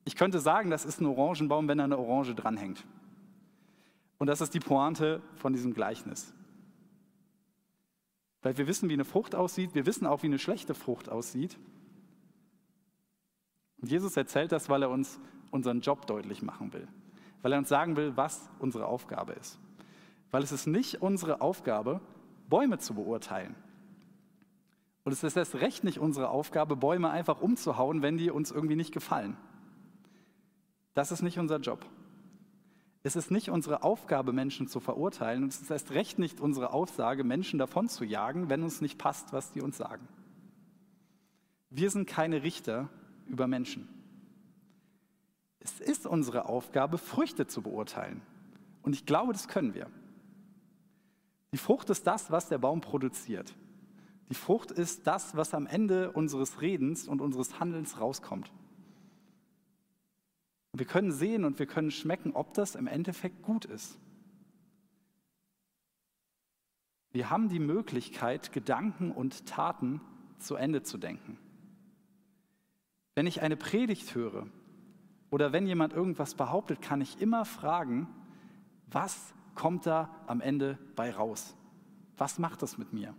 Ich 0.05 0.15
könnte 0.15 0.39
sagen, 0.39 0.71
das 0.71 0.85
ist 0.85 1.01
ein 1.01 1.07
Orangenbaum, 1.07 1.67
wenn 1.67 1.79
da 1.79 1.85
eine 1.85 1.99
Orange 1.99 2.37
dranhängt. 2.37 2.85
Und 4.19 4.27
das 4.27 4.41
ist 4.41 4.53
die 4.53 4.61
Pointe 4.61 5.23
von 5.37 5.53
diesem 5.53 5.73
Gleichnis. 5.73 6.35
Weil 8.43 8.57
wir 8.59 8.67
wissen, 8.67 8.89
wie 8.89 8.95
eine 8.95 9.05
Frucht 9.05 9.35
aussieht, 9.35 9.75
wir 9.75 9.87
wissen 9.87 10.07
auch, 10.07 10.23
wie 10.23 10.27
eine 10.27 10.39
schlechte 10.39 10.75
Frucht 10.75 11.09
aussieht. 11.09 11.59
Und 13.81 13.91
Jesus 13.91 14.17
erzählt 14.17 14.53
das, 14.53 14.69
weil 14.69 14.83
er 14.83 14.91
uns 14.91 15.21
unseren 15.51 15.81
Job 15.81 16.07
deutlich 16.07 16.43
machen 16.43 16.73
will. 16.73 16.89
Weil 17.43 17.53
er 17.53 17.59
uns 17.59 17.69
sagen 17.69 17.97
will, 17.97 18.17
was 18.17 18.51
unsere 18.59 18.87
Aufgabe 18.87 19.33
ist. 19.35 19.59
Weil 20.31 20.43
es 20.43 20.53
ist 20.53 20.67
nicht 20.67 21.01
unsere 21.01 21.41
Aufgabe, 21.41 22.01
Bäume 22.49 22.79
zu 22.79 22.95
beurteilen. 22.95 23.55
Und 25.05 25.13
es 25.13 25.25
ist 25.25 25.37
erst 25.37 25.55
recht 25.57 25.85
nicht 25.85 25.99
unsere 25.99 26.29
Aufgabe, 26.29 26.77
Bäume 26.77 27.11
einfach 27.11 27.41
umzuhauen, 27.41 28.03
wenn 28.03 28.19
die 28.19 28.31
uns 28.31 28.51
irgendwie 28.51 28.77
nicht 28.77 28.93
gefallen. 28.93 29.37
Das 30.95 31.13
ist 31.13 31.23
nicht 31.23 31.39
unser 31.39 31.59
Job. 31.61 31.87
Es 33.03 33.17
ist 33.17 33.31
nicht 33.31 33.51
unsere 33.51 33.83
Aufgabe, 33.83 34.33
Menschen 34.33 34.67
zu 34.67 34.81
verurteilen. 34.81 35.45
Und 35.45 35.53
es 35.53 35.61
ist 35.61 35.71
erst 35.71 35.93
recht 35.93 36.19
nicht 36.19 36.41
unsere 36.41 36.73
Aussage, 36.73 37.25
Menschen 37.25 37.59
davon 37.59 37.89
zu 37.89 38.05
jagen, 38.05 38.49
wenn 38.49 38.63
uns 38.63 38.81
nicht 38.81 38.99
passt, 38.99 39.33
was 39.33 39.53
die 39.53 39.61
uns 39.61 39.77
sagen. 39.77 40.09
Wir 41.71 41.91
sind 41.91 42.09
keine 42.09 42.43
Richter 42.43 42.89
über 43.27 43.47
Menschen. 43.47 43.89
Es 45.61 45.81
ist 45.81 46.07
unsere 46.07 46.49
Aufgabe, 46.49 46.99
Früchte 46.99 47.47
zu 47.47 47.63
beurteilen. 47.63 48.23
Und 48.83 48.95
ich 48.95 49.07
glaube, 49.07 49.33
das 49.33 49.49
können 49.49 49.75
wir. 49.75 49.89
Die 51.53 51.59
Frucht 51.59 51.91
ist 51.91 52.07
das, 52.07 52.31
was 52.31 52.49
der 52.49 52.59
Baum 52.59 52.81
produziert. 52.81 53.55
Die 54.29 54.35
Frucht 54.35 54.71
ist 54.71 55.07
das, 55.07 55.37
was 55.37 55.55
am 55.55 55.67
Ende 55.67 56.13
unseres 56.13 56.61
Redens 56.61 57.09
und 57.09 57.21
unseres 57.21 57.61
Handelns 57.61 58.01
rauskommt. 58.01 58.51
Wir 60.79 60.87
können 60.87 61.13
sehen 61.13 61.45
und 61.45 61.59
wir 61.59 61.67
können 61.67 61.91
schmecken, 61.91 62.33
ob 62.33 62.55
das 62.55 62.75
im 62.75 62.87
Endeffekt 62.87 63.43
gut 63.43 63.65
ist. 63.65 63.99
Wir 67.11 67.31
haben 67.31 67.49
die 67.49 67.59
Möglichkeit, 67.59 68.53
Gedanken 68.53 69.11
und 69.11 69.47
Taten 69.47 70.01
zu 70.39 70.57
Ende 70.57 70.83
zu 70.83 70.99
denken. 70.99 71.39
Wenn 73.15 73.27
ich 73.27 73.41
eine 73.41 73.57
Predigt 73.57 74.15
höre 74.15 74.47
oder 75.31 75.53
wenn 75.53 75.67
jemand 75.67 75.93
irgendwas 75.93 76.35
behauptet, 76.35 76.81
kann 76.81 77.01
ich 77.01 77.21
immer 77.21 77.45
fragen, 77.45 78.07
was 78.87 79.35
kommt 79.55 79.87
da 79.87 80.15
am 80.27 80.41
Ende 80.41 80.79
bei 80.95 81.11
raus? 81.11 81.57
Was 82.17 82.39
macht 82.39 82.63
das 82.63 82.79
mit 82.79 82.93
mir? 82.93 83.15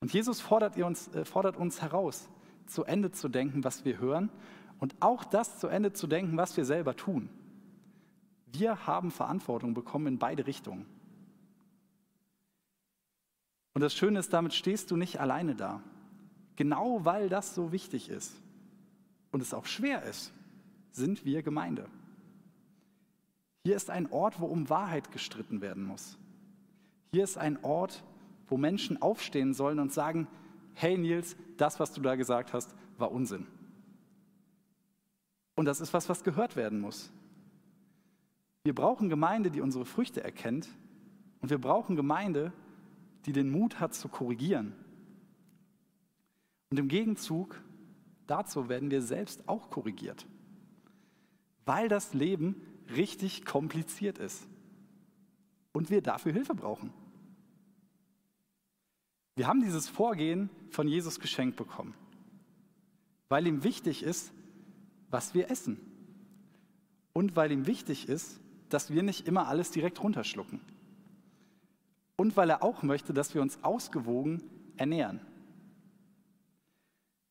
Und 0.00 0.12
Jesus 0.12 0.40
fordert 0.40 0.76
uns, 0.76 1.08
äh, 1.08 1.24
fordert 1.24 1.56
uns 1.56 1.80
heraus, 1.80 2.28
zu 2.66 2.84
Ende 2.84 3.10
zu 3.10 3.28
denken, 3.28 3.64
was 3.64 3.84
wir 3.84 3.98
hören 3.98 4.30
und 4.84 4.96
auch 5.00 5.24
das 5.24 5.60
zu 5.60 5.68
Ende 5.68 5.94
zu 5.94 6.06
denken, 6.06 6.36
was 6.36 6.58
wir 6.58 6.66
selber 6.66 6.94
tun. 6.94 7.30
Wir 8.52 8.86
haben 8.86 9.10
Verantwortung 9.10 9.72
bekommen 9.72 10.06
in 10.08 10.18
beide 10.18 10.46
Richtungen. 10.46 10.84
Und 13.72 13.80
das 13.80 13.94
Schöne 13.94 14.18
ist, 14.18 14.34
damit 14.34 14.52
stehst 14.52 14.90
du 14.90 14.98
nicht 14.98 15.20
alleine 15.20 15.54
da. 15.54 15.82
Genau 16.56 17.02
weil 17.02 17.30
das 17.30 17.54
so 17.54 17.72
wichtig 17.72 18.10
ist 18.10 18.34
und 19.32 19.40
es 19.40 19.54
auch 19.54 19.64
schwer 19.64 20.02
ist, 20.02 20.34
sind 20.90 21.24
wir 21.24 21.42
Gemeinde. 21.42 21.88
Hier 23.64 23.76
ist 23.76 23.88
ein 23.88 24.12
Ort, 24.12 24.38
wo 24.38 24.44
um 24.44 24.68
Wahrheit 24.68 25.12
gestritten 25.12 25.62
werden 25.62 25.86
muss. 25.86 26.18
Hier 27.14 27.24
ist 27.24 27.38
ein 27.38 27.64
Ort, 27.64 28.04
wo 28.48 28.58
Menschen 28.58 29.00
aufstehen 29.00 29.54
sollen 29.54 29.78
und 29.78 29.94
sagen, 29.94 30.28
hey 30.74 30.98
Nils, 30.98 31.36
das, 31.56 31.80
was 31.80 31.94
du 31.94 32.02
da 32.02 32.16
gesagt 32.16 32.52
hast, 32.52 32.74
war 32.98 33.12
Unsinn. 33.12 33.46
Und 35.54 35.66
das 35.66 35.80
ist 35.80 35.92
was, 35.94 36.08
was 36.08 36.24
gehört 36.24 36.56
werden 36.56 36.80
muss. 36.80 37.12
Wir 38.64 38.74
brauchen 38.74 39.08
Gemeinde, 39.08 39.50
die 39.50 39.60
unsere 39.60 39.84
Früchte 39.84 40.22
erkennt. 40.22 40.68
Und 41.40 41.50
wir 41.50 41.58
brauchen 41.58 41.96
Gemeinde, 41.96 42.52
die 43.26 43.32
den 43.32 43.50
Mut 43.50 43.80
hat 43.80 43.94
zu 43.94 44.08
korrigieren 44.08 44.74
und 46.74 46.80
im 46.80 46.88
Gegenzug 46.88 47.62
dazu 48.26 48.68
werden 48.68 48.90
wir 48.90 49.00
selbst 49.00 49.48
auch 49.48 49.70
korrigiert, 49.70 50.26
weil 51.66 51.88
das 51.88 52.14
Leben 52.14 52.60
richtig 52.96 53.44
kompliziert 53.44 54.18
ist 54.18 54.44
und 55.72 55.88
wir 55.88 56.02
dafür 56.02 56.32
Hilfe 56.32 56.56
brauchen. 56.56 56.92
Wir 59.36 59.46
haben 59.46 59.62
dieses 59.62 59.88
Vorgehen 59.88 60.50
von 60.68 60.88
Jesus 60.88 61.20
geschenkt 61.20 61.54
bekommen, 61.54 61.94
weil 63.28 63.46
ihm 63.46 63.62
wichtig 63.62 64.02
ist, 64.02 64.32
was 65.10 65.34
wir 65.34 65.50
essen. 65.50 65.78
und 67.16 67.36
weil 67.36 67.52
ihm 67.52 67.66
wichtig 67.68 68.08
ist, 68.08 68.40
dass 68.68 68.90
wir 68.90 69.04
nicht 69.04 69.28
immer 69.28 69.46
alles 69.46 69.70
direkt 69.70 70.02
runterschlucken. 70.02 70.60
Und 72.16 72.36
weil 72.36 72.50
er 72.50 72.62
auch 72.64 72.82
möchte, 72.82 73.14
dass 73.14 73.34
wir 73.34 73.40
uns 73.40 73.62
ausgewogen 73.62 74.42
ernähren. 74.76 75.20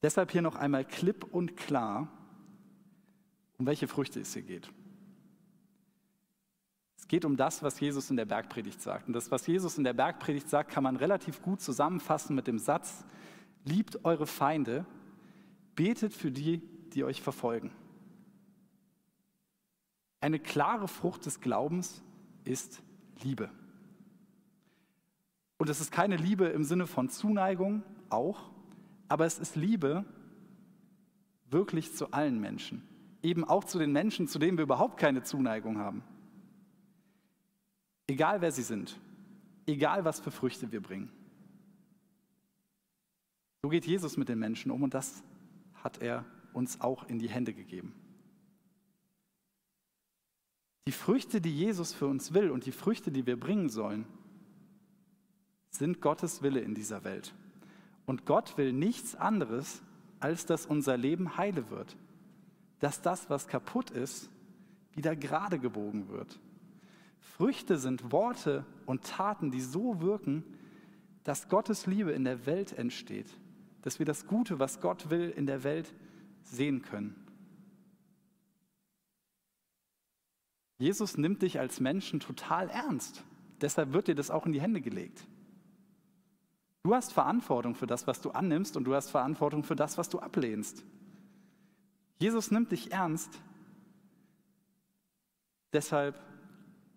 Deshalb 0.01 0.32
hier 0.32 0.42
noch 0.42 0.56
einmal 0.56 0.86
klipp 0.86 1.25
und 1.25 1.58
klar, 1.58 2.08
um 3.58 3.65
welche 3.65 3.88
Früchte 3.88 4.20
es 4.20 4.34
hier 4.34 4.42
geht. 4.42 4.70
Es 6.98 7.08
geht 7.10 7.25
um 7.25 7.36
das, 7.36 7.62
was 7.62 7.80
Jesus 7.80 8.10
in 8.10 8.15
der 8.15 8.25
Bergpredigt 8.25 8.82
sagt. 8.82 9.08
Und 9.08 9.13
das, 9.13 9.30
was 9.30 9.46
Jesus 9.46 9.77
in 9.77 9.84
der 9.84 9.94
Bergpredigt 9.94 10.50
sagt, 10.50 10.72
kann 10.72 10.84
man 10.84 10.96
relativ 10.96 11.42
gut 11.42 11.60
zusammenfassen 11.62 12.36
mit 12.36 12.48
dem 12.48 12.60
Satz, 12.60 13.06
liebt 13.65 14.06
eure 14.06 14.27
Feinde, 14.27 14.86
betet 15.75 16.13
für 16.13 16.32
die, 16.32 16.62
die 16.94 17.04
euch 17.04 17.22
verfolgen. 17.22 17.72
Eine 20.22 20.40
klare 20.40 20.88
Frucht 20.88 21.26
des 21.26 21.42
Glaubens 21.42 22.02
ist 22.46 22.82
Liebe. 23.24 23.50
Und 25.58 25.70
es 25.70 25.82
ist 25.82 25.92
keine 25.92 26.18
Liebe 26.18 26.46
im 26.46 26.64
Sinne 26.64 26.88
von 26.88 27.10
Zuneigung, 27.10 27.84
auch, 28.10 28.52
aber 29.08 29.26
es 29.26 29.40
ist 29.40 29.56
Liebe 29.56 30.06
wirklich 31.50 31.94
zu 31.94 32.12
allen 32.12 32.40
Menschen. 32.40 32.88
Eben 33.22 33.44
auch 33.44 33.64
zu 33.64 33.80
den 33.80 33.92
Menschen, 33.92 34.28
zu 34.28 34.40
denen 34.40 34.58
wir 34.58 34.64
überhaupt 34.64 34.98
keine 34.98 35.24
Zuneigung 35.24 35.78
haben. 35.78 36.04
Egal 38.08 38.42
wer 38.42 38.52
sie 38.52 38.64
sind, 38.64 39.00
egal 39.66 40.04
was 40.04 40.20
für 40.20 40.32
Früchte 40.32 40.72
wir 40.72 40.82
bringen. 40.82 41.10
So 43.62 43.70
geht 43.70 43.86
Jesus 43.86 44.18
mit 44.18 44.28
den 44.28 44.40
Menschen 44.40 44.72
um 44.72 44.84
und 44.84 44.94
das 44.94 45.24
hat 45.76 46.02
er 46.02 46.26
uns 46.53 46.81
auch 46.81 47.07
in 47.07 47.19
die 47.19 47.29
Hände 47.29 47.53
gegeben. 47.53 47.93
Die 50.88 50.91
Früchte, 50.91 51.39
die 51.39 51.55
Jesus 51.55 51.93
für 51.93 52.07
uns 52.07 52.33
will 52.33 52.51
und 52.51 52.65
die 52.65 52.72
Früchte, 52.72 53.12
die 53.12 53.25
wir 53.25 53.39
bringen 53.39 53.69
sollen, 53.69 54.05
sind 55.69 56.01
Gottes 56.01 56.41
Wille 56.41 56.60
in 56.60 56.75
dieser 56.75 57.03
Welt. 57.03 57.33
Und 58.05 58.25
Gott 58.25 58.57
will 58.57 58.74
nichts 58.74 59.15
anderes, 59.15 59.81
als 60.19 60.45
dass 60.45 60.65
unser 60.65 60.98
Leben 60.98 61.38
heile 61.38 61.69
wird. 61.69 61.95
Dass 62.79 63.01
das, 63.01 63.29
was 63.29 63.48
kaputt 63.48 63.91
ist, 63.91 64.29
wieder 64.93 65.15
gerade 65.15 65.57
gebogen 65.57 66.10
wird. 66.10 66.39
Früchte 67.19 67.77
sind 67.77 68.12
Worte 68.12 68.65
und 68.86 69.03
Taten, 69.03 69.51
die 69.51 69.62
so 69.62 70.01
wirken, 70.01 70.43
dass 71.24 71.48
Gottes 71.48 71.88
Liebe 71.88 72.12
in 72.12 72.25
der 72.25 72.45
Welt 72.45 72.77
entsteht. 72.77 73.27
Dass 73.81 74.00
wir 74.00 74.05
das 74.05 74.27
Gute, 74.27 74.60
was 74.60 74.81
Gott 74.81 75.10
will, 75.10 75.29
in 75.29 75.45
der 75.45 75.63
Welt 75.63 75.93
sehen 76.44 76.82
können. 76.82 77.16
Jesus 80.78 81.18
nimmt 81.18 81.42
dich 81.42 81.60
als 81.60 81.80
Menschen 81.80 82.20
total 82.20 82.70
ernst. 82.70 83.24
Deshalb 83.62 83.94
wird 83.94 84.08
dir 84.08 84.16
das 84.16 84.32
auch 84.32 84.46
in 84.46 84.52
die 84.52 84.62
Hände 84.62 84.82
gelegt. 84.82 85.26
Du 86.84 86.94
hast 86.94 87.14
Verantwortung 87.14 87.76
für 87.76 87.88
das, 87.88 88.08
was 88.08 88.20
du 88.20 88.32
annimmst 88.32 88.76
und 88.76 88.84
du 88.84 88.94
hast 88.94 89.10
Verantwortung 89.10 89.64
für 89.64 89.76
das, 89.76 89.98
was 89.98 90.10
du 90.10 90.20
ablehnst. 90.20 90.84
Jesus 92.20 92.52
nimmt 92.52 92.72
dich 92.72 92.92
ernst. 92.92 93.42
Deshalb 95.72 96.20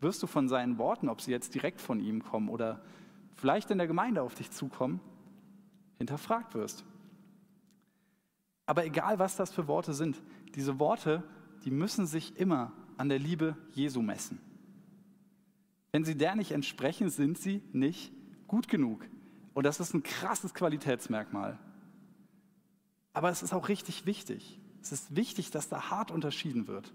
wirst 0.00 0.22
du 0.22 0.26
von 0.26 0.48
seinen 0.48 0.78
Worten, 0.78 1.08
ob 1.08 1.20
sie 1.20 1.30
jetzt 1.30 1.54
direkt 1.54 1.80
von 1.80 2.00
ihm 2.00 2.22
kommen 2.22 2.48
oder 2.48 2.82
vielleicht 3.34 3.70
in 3.70 3.78
der 3.78 3.86
Gemeinde 3.86 4.22
auf 4.22 4.34
dich 4.34 4.50
zukommen, 4.50 5.00
hinterfragt 5.98 6.54
wirst. 6.54 6.84
Aber 8.66 8.84
egal, 8.84 9.18
was 9.18 9.36
das 9.36 9.52
für 9.52 9.68
Worte 9.68 9.94
sind, 9.94 10.20
diese 10.54 10.78
Worte, 10.78 11.22
die 11.64 11.70
müssen 11.70 12.06
sich 12.06 12.36
immer 12.36 12.72
an 12.96 13.08
der 13.08 13.18
Liebe 13.18 13.56
Jesu 13.72 14.02
messen. 14.02 14.40
Wenn 15.92 16.04
sie 16.04 16.16
der 16.16 16.34
nicht 16.34 16.50
entsprechen, 16.50 17.08
sind 17.08 17.38
sie 17.38 17.62
nicht 17.72 18.12
gut 18.48 18.68
genug. 18.68 19.06
Und 19.54 19.64
das 19.64 19.80
ist 19.80 19.94
ein 19.94 20.02
krasses 20.02 20.52
Qualitätsmerkmal. 20.52 21.58
Aber 23.12 23.30
es 23.30 23.42
ist 23.42 23.54
auch 23.54 23.68
richtig 23.68 24.04
wichtig. 24.04 24.60
Es 24.82 24.92
ist 24.92 25.16
wichtig, 25.16 25.50
dass 25.50 25.68
da 25.68 25.90
hart 25.90 26.10
unterschieden 26.10 26.66
wird. 26.66 26.92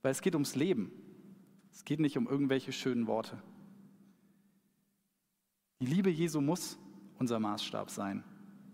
Weil 0.00 0.12
es 0.12 0.22
geht 0.22 0.34
ums 0.34 0.54
Leben. 0.54 0.90
Es 1.70 1.84
geht 1.84 2.00
nicht 2.00 2.16
um 2.16 2.26
irgendwelche 2.26 2.72
schönen 2.72 3.06
Worte. 3.06 3.42
Die 5.80 5.86
Liebe 5.86 6.10
Jesu 6.10 6.40
muss 6.40 6.78
unser 7.18 7.40
Maßstab 7.40 7.90
sein. 7.90 8.24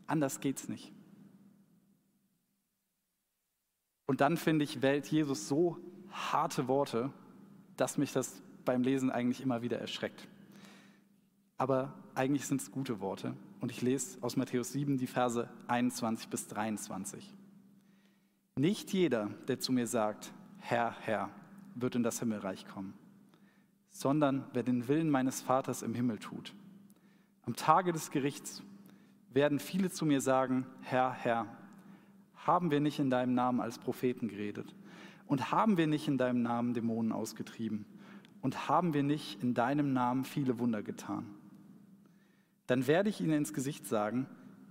Anders 0.07 0.41
geht 0.41 0.59
es 0.59 0.69
nicht. 0.69 0.93
Und 4.09 4.23
dann 4.23 4.39
finde 4.39 4.65
ich, 4.65 4.81
wählt 4.81 5.07
Jesus 5.09 5.49
so 5.49 5.77
harte 6.11 6.67
Worte, 6.67 7.13
dass 7.77 7.99
mich 7.99 8.11
das 8.11 8.43
beim 8.65 8.83
Lesen 8.83 9.11
eigentlich 9.11 9.43
immer 9.43 9.61
wieder 9.61 9.79
erschreckt. 9.79 10.27
Aber 11.59 11.93
eigentlich 12.15 12.47
sind 12.47 12.63
es 12.63 12.71
gute 12.71 13.01
Worte. 13.01 13.35
Und 13.61 13.71
ich 13.71 13.83
lese 13.83 14.17
aus 14.23 14.37
Matthäus 14.37 14.73
7 14.73 14.97
die 14.97 15.07
Verse 15.07 15.51
21 15.67 16.29
bis 16.31 16.47
23. 16.47 17.35
Nicht 18.57 18.95
jeder, 18.95 19.27
der 19.47 19.61
zu 19.61 19.73
mir 19.73 19.87
sagt, 19.87 20.33
Herr, 20.59 20.97
Herr, 21.01 21.29
wird 21.75 21.95
in 21.95 22.03
das 22.03 22.19
Himmelreich 22.19 22.67
kommen, 22.67 22.95
sondern 23.91 24.47
wer 24.55 24.63
den 24.63 24.89
Willen 24.89 25.11
meines 25.11 25.43
Vaters 25.43 25.83
im 25.83 25.95
Himmel 25.95 26.19
tut. 26.19 26.55
Am 27.43 27.57
Tage 27.57 27.93
des 27.93 28.11
Gerichts 28.11 28.63
werden 29.35 29.59
viele 29.59 29.91
zu 29.91 30.07
mir 30.07 30.23
sagen, 30.23 30.67
Herr, 30.81 31.13
Herr, 31.13 31.58
haben 32.49 32.73
wir 32.73 32.81
nicht 32.81 32.99
in 32.99 33.11
deinem 33.11 33.35
Namen 33.35 33.61
als 33.61 33.79
Propheten 33.79 34.27
geredet? 34.27 34.75
Und 35.27 35.53
haben 35.53 35.77
wir 35.77 35.87
nicht 35.87 36.09
in 36.09 36.19
deinem 36.19 36.43
Namen 36.43 36.75
Dämonen 36.75 37.13
ausgetrieben? 37.13 37.87
Und 38.41 38.69
haben 38.69 38.93
wir 38.93 39.05
nicht 39.05 39.41
in 39.41 39.55
deinem 39.55 39.93
Namen 39.93 40.25
viele 40.25 40.59
Wunder 40.59 40.83
getan? 40.83 41.39
dann 42.69 42.87
werde 42.87 43.09
ich 43.09 43.21
ihnen 43.21 43.33
ins 43.33 43.53
Gesicht 43.53 43.87
sagen, 43.87 44.27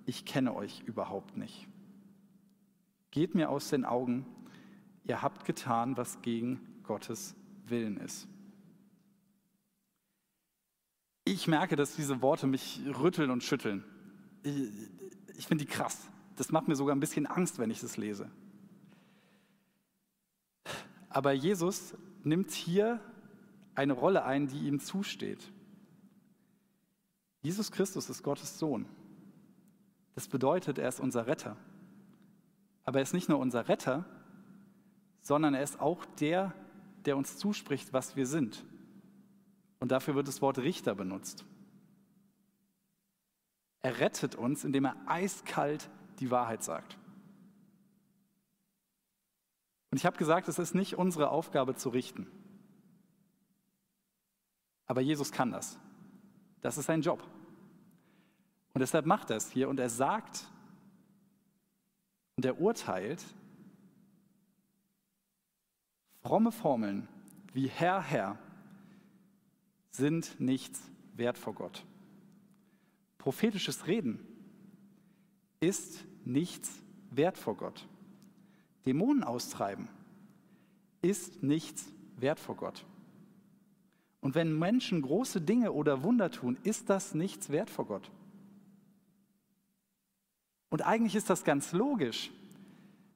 ich 0.05 0.23
kenne 0.23 0.55
euch 0.55 0.83
überhaupt 0.85 1.35
nicht. 1.35 1.67
Geht 3.11 3.35
mir 3.35 3.49
aus 3.49 3.69
den 3.69 3.85
Augen, 3.85 4.25
ihr 5.03 5.21
habt 5.21 5.45
getan, 5.45 5.97
was 5.97 6.21
gegen 6.21 6.61
Gottes 6.83 7.35
Willen 7.65 7.97
ist. 7.97 8.27
Ich 11.25 11.47
merke, 11.47 11.75
dass 11.75 11.95
diese 11.95 12.21
Worte 12.21 12.45
mich 12.45 12.79
rütteln 12.85 13.31
und 13.31 13.43
schütteln. 13.43 13.83
Ich, 14.43 14.69
ich 15.35 15.47
finde 15.47 15.65
die 15.65 15.69
krass. 15.69 16.07
Das 16.37 16.51
macht 16.51 16.67
mir 16.67 16.75
sogar 16.75 16.95
ein 16.95 16.99
bisschen 16.99 17.25
Angst, 17.25 17.59
wenn 17.59 17.71
ich 17.71 17.81
das 17.81 17.97
lese. 17.97 18.29
Aber 21.09 21.33
Jesus 21.33 21.95
nimmt 22.23 22.51
hier 22.51 23.01
eine 23.75 23.93
Rolle 23.93 24.23
ein, 24.23 24.47
die 24.47 24.67
ihm 24.67 24.79
zusteht. 24.79 25.51
Jesus 27.41 27.71
Christus 27.71 28.09
ist 28.09 28.23
Gottes 28.23 28.59
Sohn. 28.59 28.85
Das 30.15 30.27
bedeutet, 30.27 30.77
er 30.77 30.89
ist 30.89 30.99
unser 30.99 31.27
Retter. 31.27 31.57
Aber 32.85 32.99
er 32.99 33.03
ist 33.03 33.13
nicht 33.13 33.29
nur 33.29 33.39
unser 33.39 33.67
Retter, 33.67 34.05
sondern 35.21 35.53
er 35.53 35.63
ist 35.63 35.79
auch 35.79 36.05
der, 36.19 36.53
der 37.05 37.17
uns 37.17 37.37
zuspricht, 37.37 37.93
was 37.93 38.15
wir 38.15 38.27
sind. 38.27 38.63
Und 39.79 39.91
dafür 39.91 40.15
wird 40.15 40.27
das 40.27 40.41
Wort 40.41 40.59
Richter 40.59 40.93
benutzt. 40.93 41.45
Er 43.81 43.99
rettet 43.99 44.35
uns, 44.35 44.63
indem 44.63 44.85
er 44.85 44.95
eiskalt 45.05 45.89
die 46.19 46.31
Wahrheit 46.31 46.63
sagt. 46.63 46.97
Und 49.91 49.97
ich 49.97 50.05
habe 50.05 50.17
gesagt, 50.17 50.47
es 50.47 50.59
ist 50.59 50.75
nicht 50.75 50.97
unsere 50.97 51.29
Aufgabe 51.29 51.75
zu 51.75 51.89
richten. 51.89 52.27
Aber 54.85 55.01
Jesus 55.01 55.31
kann 55.31 55.51
das. 55.51 55.77
Das 56.61 56.77
ist 56.77 56.85
sein 56.85 57.01
Job. 57.01 57.23
Und 58.73 58.81
deshalb 58.81 59.05
macht 59.05 59.29
er 59.29 59.37
es 59.37 59.49
hier 59.49 59.69
und 59.69 59.79
er 59.79 59.89
sagt 59.89 60.45
und 62.35 62.45
er 62.45 62.59
urteilt, 62.59 63.23
fromme 66.21 66.51
Formeln 66.51 67.07
wie 67.53 67.67
Herr, 67.67 68.01
Herr 68.01 68.37
sind 69.89 70.39
nichts 70.39 70.81
wert 71.13 71.37
vor 71.37 71.55
Gott. 71.55 71.83
Prophetisches 73.17 73.87
Reden 73.87 74.26
ist 75.59 76.03
nichts 76.25 76.71
wert 77.11 77.37
vor 77.37 77.55
Gott. 77.55 77.87
Dämonen 78.85 79.23
austreiben 79.23 79.89
ist 81.01 81.43
nichts 81.43 81.85
wert 82.17 82.39
vor 82.39 82.55
Gott. 82.55 82.85
Und 84.19 84.35
wenn 84.35 84.57
Menschen 84.57 85.01
große 85.01 85.41
Dinge 85.41 85.71
oder 85.71 86.03
Wunder 86.03 86.31
tun, 86.31 86.57
ist 86.63 86.89
das 86.89 87.13
nichts 87.13 87.49
wert 87.49 87.69
vor 87.69 87.85
Gott. 87.85 88.09
Und 90.69 90.81
eigentlich 90.81 91.15
ist 91.15 91.29
das 91.29 91.43
ganz 91.43 91.71
logisch, 91.71 92.31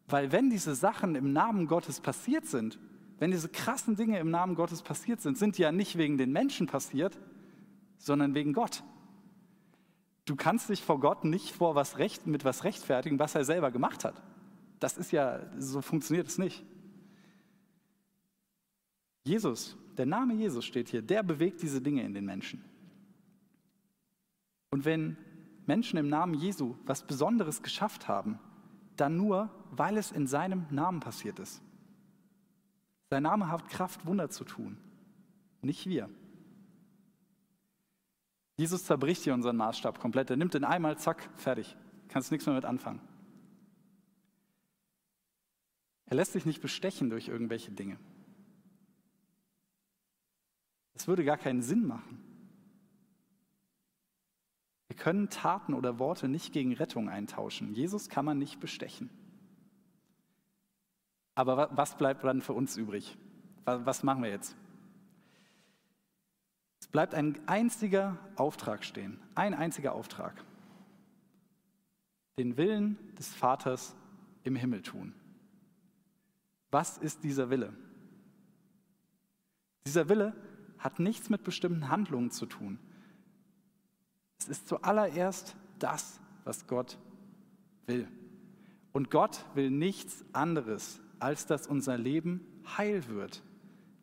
weil 0.07 0.31
wenn 0.31 0.49
diese 0.49 0.75
Sachen 0.75 1.15
im 1.15 1.33
Namen 1.33 1.67
Gottes 1.67 1.99
passiert 1.99 2.45
sind, 2.45 2.79
wenn 3.19 3.31
diese 3.31 3.49
krassen 3.49 3.95
Dinge 3.95 4.19
im 4.19 4.31
Namen 4.31 4.55
Gottes 4.55 4.81
passiert 4.81 5.21
sind, 5.21 5.37
sind 5.37 5.57
die 5.57 5.63
ja 5.63 5.71
nicht 5.71 5.97
wegen 5.97 6.17
den 6.17 6.31
Menschen 6.31 6.67
passiert, 6.67 7.17
sondern 7.97 8.33
wegen 8.33 8.53
Gott. 8.53 8.83
Du 10.31 10.37
kannst 10.37 10.69
dich 10.69 10.81
vor 10.81 10.97
Gott 11.01 11.25
nicht 11.25 11.51
vor 11.51 11.75
was 11.75 11.97
recht, 11.97 12.25
mit 12.25 12.45
was 12.45 12.63
rechtfertigen, 12.63 13.19
was 13.19 13.35
er 13.35 13.43
selber 13.43 13.69
gemacht 13.69 14.05
hat. 14.05 14.15
Das 14.79 14.97
ist 14.97 15.11
ja, 15.11 15.41
so 15.59 15.81
funktioniert 15.81 16.25
es 16.25 16.37
nicht. 16.37 16.63
Jesus, 19.25 19.75
der 19.97 20.05
Name 20.05 20.33
Jesus 20.35 20.63
steht 20.63 20.87
hier, 20.87 21.01
der 21.01 21.21
bewegt 21.21 21.61
diese 21.61 21.81
Dinge 21.81 22.03
in 22.03 22.13
den 22.13 22.23
Menschen. 22.23 22.63
Und 24.69 24.85
wenn 24.85 25.17
Menschen 25.65 25.97
im 25.97 26.07
Namen 26.07 26.33
Jesu 26.33 26.77
was 26.85 27.05
Besonderes 27.05 27.61
geschafft 27.61 28.07
haben, 28.07 28.39
dann 28.95 29.17
nur, 29.17 29.49
weil 29.71 29.97
es 29.97 30.13
in 30.13 30.27
seinem 30.27 30.65
Namen 30.69 31.01
passiert 31.01 31.39
ist. 31.39 31.61
Sein 33.09 33.23
Name 33.23 33.51
hat 33.51 33.67
Kraft, 33.67 34.05
Wunder 34.05 34.29
zu 34.29 34.45
tun, 34.45 34.77
nicht 35.61 35.87
wir. 35.87 36.09
Jesus 38.61 38.83
zerbricht 38.83 39.23
hier 39.23 39.33
unseren 39.33 39.57
Maßstab 39.57 39.99
komplett. 39.99 40.29
Er 40.29 40.35
nimmt 40.35 40.53
den 40.53 40.63
einmal, 40.63 40.95
zack, 40.95 41.27
fertig. 41.35 41.75
Kannst 42.09 42.31
nichts 42.31 42.45
mehr 42.45 42.53
mit 42.53 42.63
anfangen. 42.63 43.01
Er 46.05 46.15
lässt 46.15 46.33
sich 46.33 46.45
nicht 46.45 46.61
bestechen 46.61 47.09
durch 47.09 47.27
irgendwelche 47.27 47.71
Dinge. 47.71 47.97
Das 50.93 51.07
würde 51.07 51.23
gar 51.23 51.39
keinen 51.39 51.63
Sinn 51.63 51.87
machen. 51.87 52.23
Wir 54.89 54.95
können 54.95 55.31
Taten 55.31 55.73
oder 55.73 55.97
Worte 55.97 56.27
nicht 56.27 56.53
gegen 56.53 56.73
Rettung 56.73 57.09
eintauschen. 57.09 57.73
Jesus 57.73 58.09
kann 58.09 58.25
man 58.25 58.37
nicht 58.37 58.59
bestechen. 58.59 59.09
Aber 61.33 61.75
was 61.75 61.97
bleibt 61.97 62.23
dann 62.23 62.41
für 62.41 62.53
uns 62.53 62.77
übrig? 62.77 63.17
Was 63.65 64.03
machen 64.03 64.21
wir 64.21 64.29
jetzt? 64.29 64.55
Bleibt 66.91 67.15
ein 67.15 67.39
einziger 67.47 68.17
Auftrag 68.35 68.83
stehen, 68.83 69.19
ein 69.35 69.53
einziger 69.53 69.93
Auftrag. 69.93 70.43
Den 72.37 72.57
Willen 72.57 72.97
des 73.15 73.33
Vaters 73.33 73.95
im 74.43 74.55
Himmel 74.55 74.81
tun. 74.81 75.13
Was 76.69 76.97
ist 76.97 77.23
dieser 77.23 77.49
Wille? 77.49 77.73
Dieser 79.85 80.09
Wille 80.09 80.33
hat 80.79 80.99
nichts 80.99 81.29
mit 81.29 81.43
bestimmten 81.43 81.89
Handlungen 81.89 82.31
zu 82.31 82.45
tun. 82.45 82.79
Es 84.39 84.47
ist 84.47 84.67
zuallererst 84.67 85.55
das, 85.79 86.19
was 86.43 86.67
Gott 86.67 86.97
will. 87.85 88.07
Und 88.91 89.11
Gott 89.11 89.45
will 89.53 89.69
nichts 89.69 90.25
anderes, 90.33 90.99
als 91.19 91.45
dass 91.45 91.67
unser 91.67 91.97
Leben 91.97 92.45
heil 92.77 93.07
wird. 93.07 93.43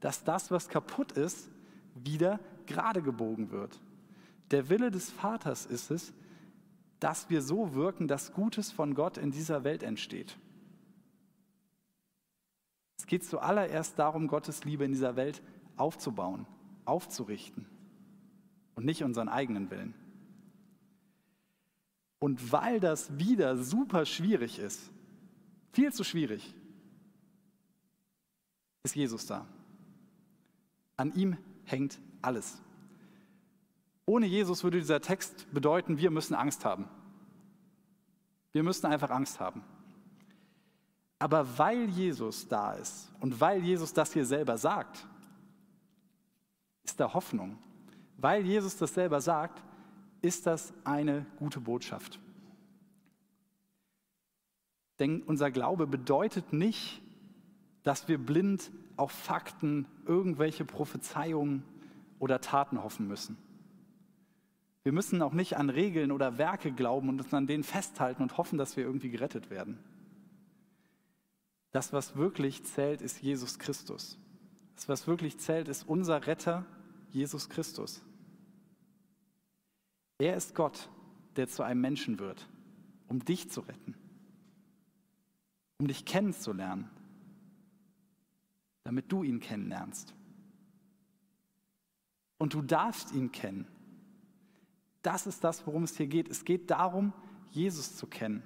Dass 0.01 0.25
das, 0.25 0.51
was 0.51 0.69
kaputt 0.69 1.13
ist, 1.13 1.51
wieder 1.95 2.39
gerade 2.69 3.03
gebogen 3.03 3.51
wird. 3.51 3.81
Der 4.53 4.69
Wille 4.69 4.91
des 4.91 5.11
Vaters 5.11 5.67
ist 5.67 5.91
es, 5.91 6.13
dass 7.01 7.31
wir 7.31 7.43
so 7.43 7.75
wirken, 7.75 8.09
dass 8.09 8.33
Gutes 8.33 8.71
von 8.71 8.95
Gott 8.95 9.19
in 9.19 9.31
dieser 9.31 9.65
Welt 9.65 9.83
entsteht. 9.83 10.39
Es 12.99 13.07
geht 13.07 13.25
zuallererst 13.25 13.99
darum, 13.99 14.29
Gottes 14.29 14.65
Liebe 14.65 14.85
in 14.85 14.93
dieser 14.93 15.17
Welt 15.17 15.43
aufzubauen, 15.77 16.47
aufzurichten 16.85 17.67
und 18.75 18.85
nicht 18.85 19.03
unseren 19.03 19.29
eigenen 19.29 19.71
Willen. 19.71 19.95
Und 22.19 22.51
weil 22.51 22.81
das 22.81 23.17
wieder 23.19 23.57
super 23.57 24.05
schwierig 24.05 24.59
ist, 24.59 24.91
viel 25.73 25.93
zu 25.93 26.03
schwierig, 26.03 26.55
ist 28.83 28.97
Jesus 28.97 29.27
da. 29.27 29.47
An 30.97 31.15
ihm 31.15 31.37
hängt 31.65 32.01
alles. 32.23 32.61
Ohne 34.07 34.27
Jesus 34.27 34.65
würde 34.65 34.79
dieser 34.79 35.01
Text 35.01 35.47
bedeuten, 35.53 35.99
wir 35.99 36.11
müssen 36.11 36.35
Angst 36.35 36.65
haben. 36.65 36.89
Wir 38.53 38.63
müssen 38.63 38.87
einfach 38.87 39.11
Angst 39.11 39.39
haben. 39.39 39.63
Aber 41.19 41.59
weil 41.59 41.89
Jesus 41.91 42.49
da 42.49 42.73
ist 42.73 43.11
und 43.21 43.41
weil 43.41 43.63
Jesus 43.63 43.93
das 43.93 44.13
hier 44.13 44.25
selber 44.25 44.57
sagt, 44.57 45.07
ist 46.85 46.99
da 46.99 47.13
Hoffnung. 47.13 47.59
Weil 48.17 48.45
Jesus 48.47 48.77
das 48.77 48.95
selber 48.95 49.21
sagt, 49.21 49.63
ist 50.23 50.47
das 50.47 50.73
eine 50.85 51.27
gute 51.37 51.61
Botschaft. 51.61 52.19
Denn 54.99 55.23
unser 55.23 55.51
Glaube 55.51 55.87
bedeutet 55.87 56.53
nicht, 56.53 57.03
dass 57.83 58.09
wir 58.09 58.19
blind 58.19 58.71
auf 58.97 59.13
Fakten, 59.13 59.87
irgendwelche 60.07 60.65
Prophezeiungen 60.65 61.63
oder 62.19 62.41
Taten 62.41 62.83
hoffen 62.83 63.07
müssen. 63.09 63.37
Wir 64.83 64.93
müssen 64.93 65.21
auch 65.23 65.33
nicht 65.33 65.57
an 65.57 65.71
Regeln 65.71 66.13
oder 66.13 66.39
Werke 66.39 66.73
glauben 66.73 67.09
und 67.09 67.21
uns 67.21 67.35
an 67.35 67.47
denen 67.47 67.65
festhalten 67.65 68.23
und 68.23 68.39
hoffen, 68.39 68.59
dass 68.59 68.77
wir 68.77 68.85
irgendwie 68.85 69.11
gerettet 69.11 69.51
werden. 69.51 69.79
Das, 71.73 71.93
was 71.93 72.17
wirklich 72.17 72.65
zählt, 72.65 73.03
ist 73.03 73.21
Jesus 73.21 73.59
Christus. 73.59 74.17
Das, 74.77 74.89
was 74.89 75.07
wirklich 75.07 75.39
zählt, 75.39 75.69
ist 75.69 75.87
unser 75.87 76.27
Retter, 76.27 76.65
Jesus 77.11 77.49
Christus. 77.49 78.03
Er 80.19 80.37
ist 80.37 80.55
Gott, 80.55 80.89
der 81.37 81.49
zu 81.49 81.63
einem 81.63 81.81
Menschen 81.81 82.19
wird, 82.19 82.49
um 83.09 83.25
dich 83.25 83.51
zu 83.51 83.61
retten, 83.61 83.95
um 85.79 85.87
dich 85.87 86.05
kennenzulernen, 86.05 86.91
damit 88.85 89.13
du 89.13 89.23
ihn 89.23 89.39
kennenlernst. 89.39 90.15
Und 92.39 92.55
du 92.55 92.63
darfst 92.63 93.13
ihn 93.13 93.33
kennen. 93.33 93.67
Das 95.03 95.27
ist 95.27 95.45
das, 95.45 95.67
worum 95.67 95.85
es 95.85 95.97
hier 95.97 96.07
geht. 96.07 96.29
Es 96.29 96.45
geht 96.45 96.71
darum, 96.71 97.13
Jesus 97.51 97.97
zu 97.97 98.07
kennen. 98.07 98.43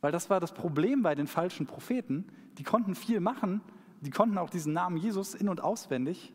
Weil 0.00 0.12
das 0.12 0.30
war 0.30 0.40
das 0.40 0.52
Problem 0.52 1.02
bei 1.02 1.14
den 1.14 1.26
falschen 1.26 1.66
Propheten. 1.66 2.26
Die 2.58 2.62
konnten 2.62 2.94
viel 2.94 3.20
machen, 3.20 3.60
die 4.00 4.10
konnten 4.10 4.38
auch 4.38 4.50
diesen 4.50 4.72
Namen 4.72 4.96
Jesus 4.96 5.34
in 5.34 5.48
und 5.48 5.60
auswendig. 5.60 6.32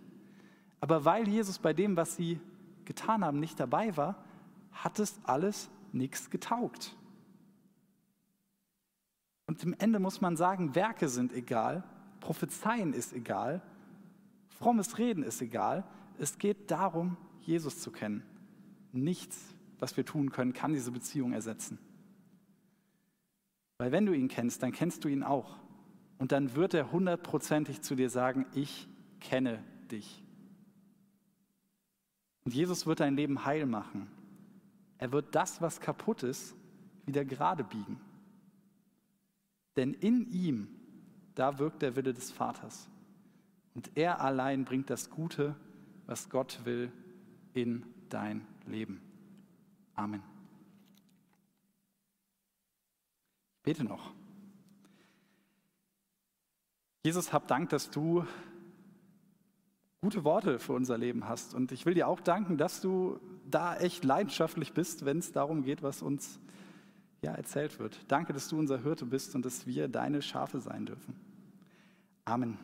Aber 0.82 1.06
weil 1.06 1.28
Jesus 1.28 1.60
bei 1.60 1.74
dem, 1.74 1.96
was 1.96 2.16
sie 2.16 2.40
getan 2.86 3.24
haben, 3.24 3.40
nicht 3.40 3.60
dabei 3.60 3.96
war, 3.96 4.24
hat 4.72 5.00
es 5.00 5.20
alles 5.24 5.70
nichts 5.92 6.30
getaugt. 6.30 6.96
Und 9.46 9.64
im 9.64 9.76
Ende 9.78 10.00
muss 10.00 10.22
man 10.22 10.36
sagen, 10.36 10.76
Werke 10.76 11.10
sind 11.10 11.32
egal, 11.34 11.84
Prophezeien 12.20 12.94
ist 12.94 13.14
egal, 13.14 13.62
frommes 14.50 14.98
Reden 14.98 15.24
ist 15.24 15.42
egal. 15.42 15.84
Es 16.20 16.38
geht 16.38 16.72
darum, 16.72 17.18
Jesus 17.42 17.80
zu 17.80 17.92
kennen. 17.92 18.24
Nichts, 18.92 19.54
was 19.80 19.98
wir 19.98 20.06
tun 20.06 20.32
können, 20.32 20.54
kann 20.54 20.74
diese 20.74 20.92
Beziehung 20.92 21.34
ersetzen. 21.34 21.80
Weil 23.78 23.92
wenn 23.92 24.06
du 24.06 24.14
ihn 24.14 24.28
kennst, 24.28 24.64
dann 24.64 24.72
kennst 24.72 25.04
du 25.04 25.10
ihn 25.10 25.24
auch. 25.24 25.60
Und 26.18 26.32
dann 26.32 26.56
wird 26.56 26.74
er 26.74 26.92
hundertprozentig 26.92 27.82
zu 27.82 27.96
dir 27.96 28.10
sagen, 28.10 28.46
ich 28.54 28.88
kenne 29.20 29.64
dich. 29.92 30.24
Und 32.46 32.54
Jesus 32.54 32.86
wird 32.86 33.00
dein 33.00 33.16
Leben 33.16 33.46
heil 33.46 33.66
machen. 33.66 34.08
Er 34.98 35.12
wird 35.12 35.36
das, 35.36 35.62
was 35.62 35.80
kaputt 35.82 36.24
ist, 36.24 36.56
wieder 37.06 37.26
gerade 37.26 37.64
biegen. 37.64 38.00
Denn 39.76 39.94
in 39.94 40.32
ihm, 40.32 40.68
da 41.36 41.60
wirkt 41.60 41.82
der 41.82 41.96
Wille 41.96 42.14
des 42.14 42.32
Vaters. 42.32 42.88
Und 43.74 43.92
er 43.96 44.22
allein 44.22 44.66
bringt 44.66 44.90
das 44.90 45.10
Gute, 45.10 45.56
was 46.14 46.30
Gott 46.30 46.60
will, 46.64 46.92
in 47.56 47.84
dein 48.10 48.46
Leben. 48.68 49.02
Amen. 49.96 50.22
Ich 53.56 53.64
bete 53.64 53.84
noch. 53.84 54.12
Jesus, 57.02 57.34
hab 57.34 57.48
Dank, 57.48 57.70
dass 57.70 57.90
du 57.90 58.28
gute 60.02 60.24
Worte 60.24 60.60
für 60.60 60.74
unser 60.74 61.00
Leben 61.00 61.28
hast. 61.28 61.56
Und 61.56 61.72
ich 61.72 61.88
will 61.88 61.96
dir 61.96 62.08
auch 62.08 62.20
danken, 62.20 62.60
dass 62.60 62.80
du 62.80 63.20
da 63.50 63.76
echt 63.78 64.04
leidenschaftlich 64.04 64.74
bist, 64.74 65.06
wenn 65.06 65.18
es 65.18 65.32
darum 65.32 65.64
geht, 65.64 65.82
was 65.82 66.04
uns 66.04 66.40
ja, 67.24 67.32
erzählt 67.32 67.80
wird. 67.80 67.98
Danke, 68.08 68.34
dass 68.34 68.50
du 68.50 68.60
unser 68.60 68.84
Hirte 68.84 69.08
bist 69.08 69.34
und 69.34 69.44
dass 69.46 69.66
wir 69.66 69.88
deine 69.88 70.22
Schafe 70.22 70.60
sein 70.60 70.86
dürfen. 70.86 71.16
Amen. 72.24 72.60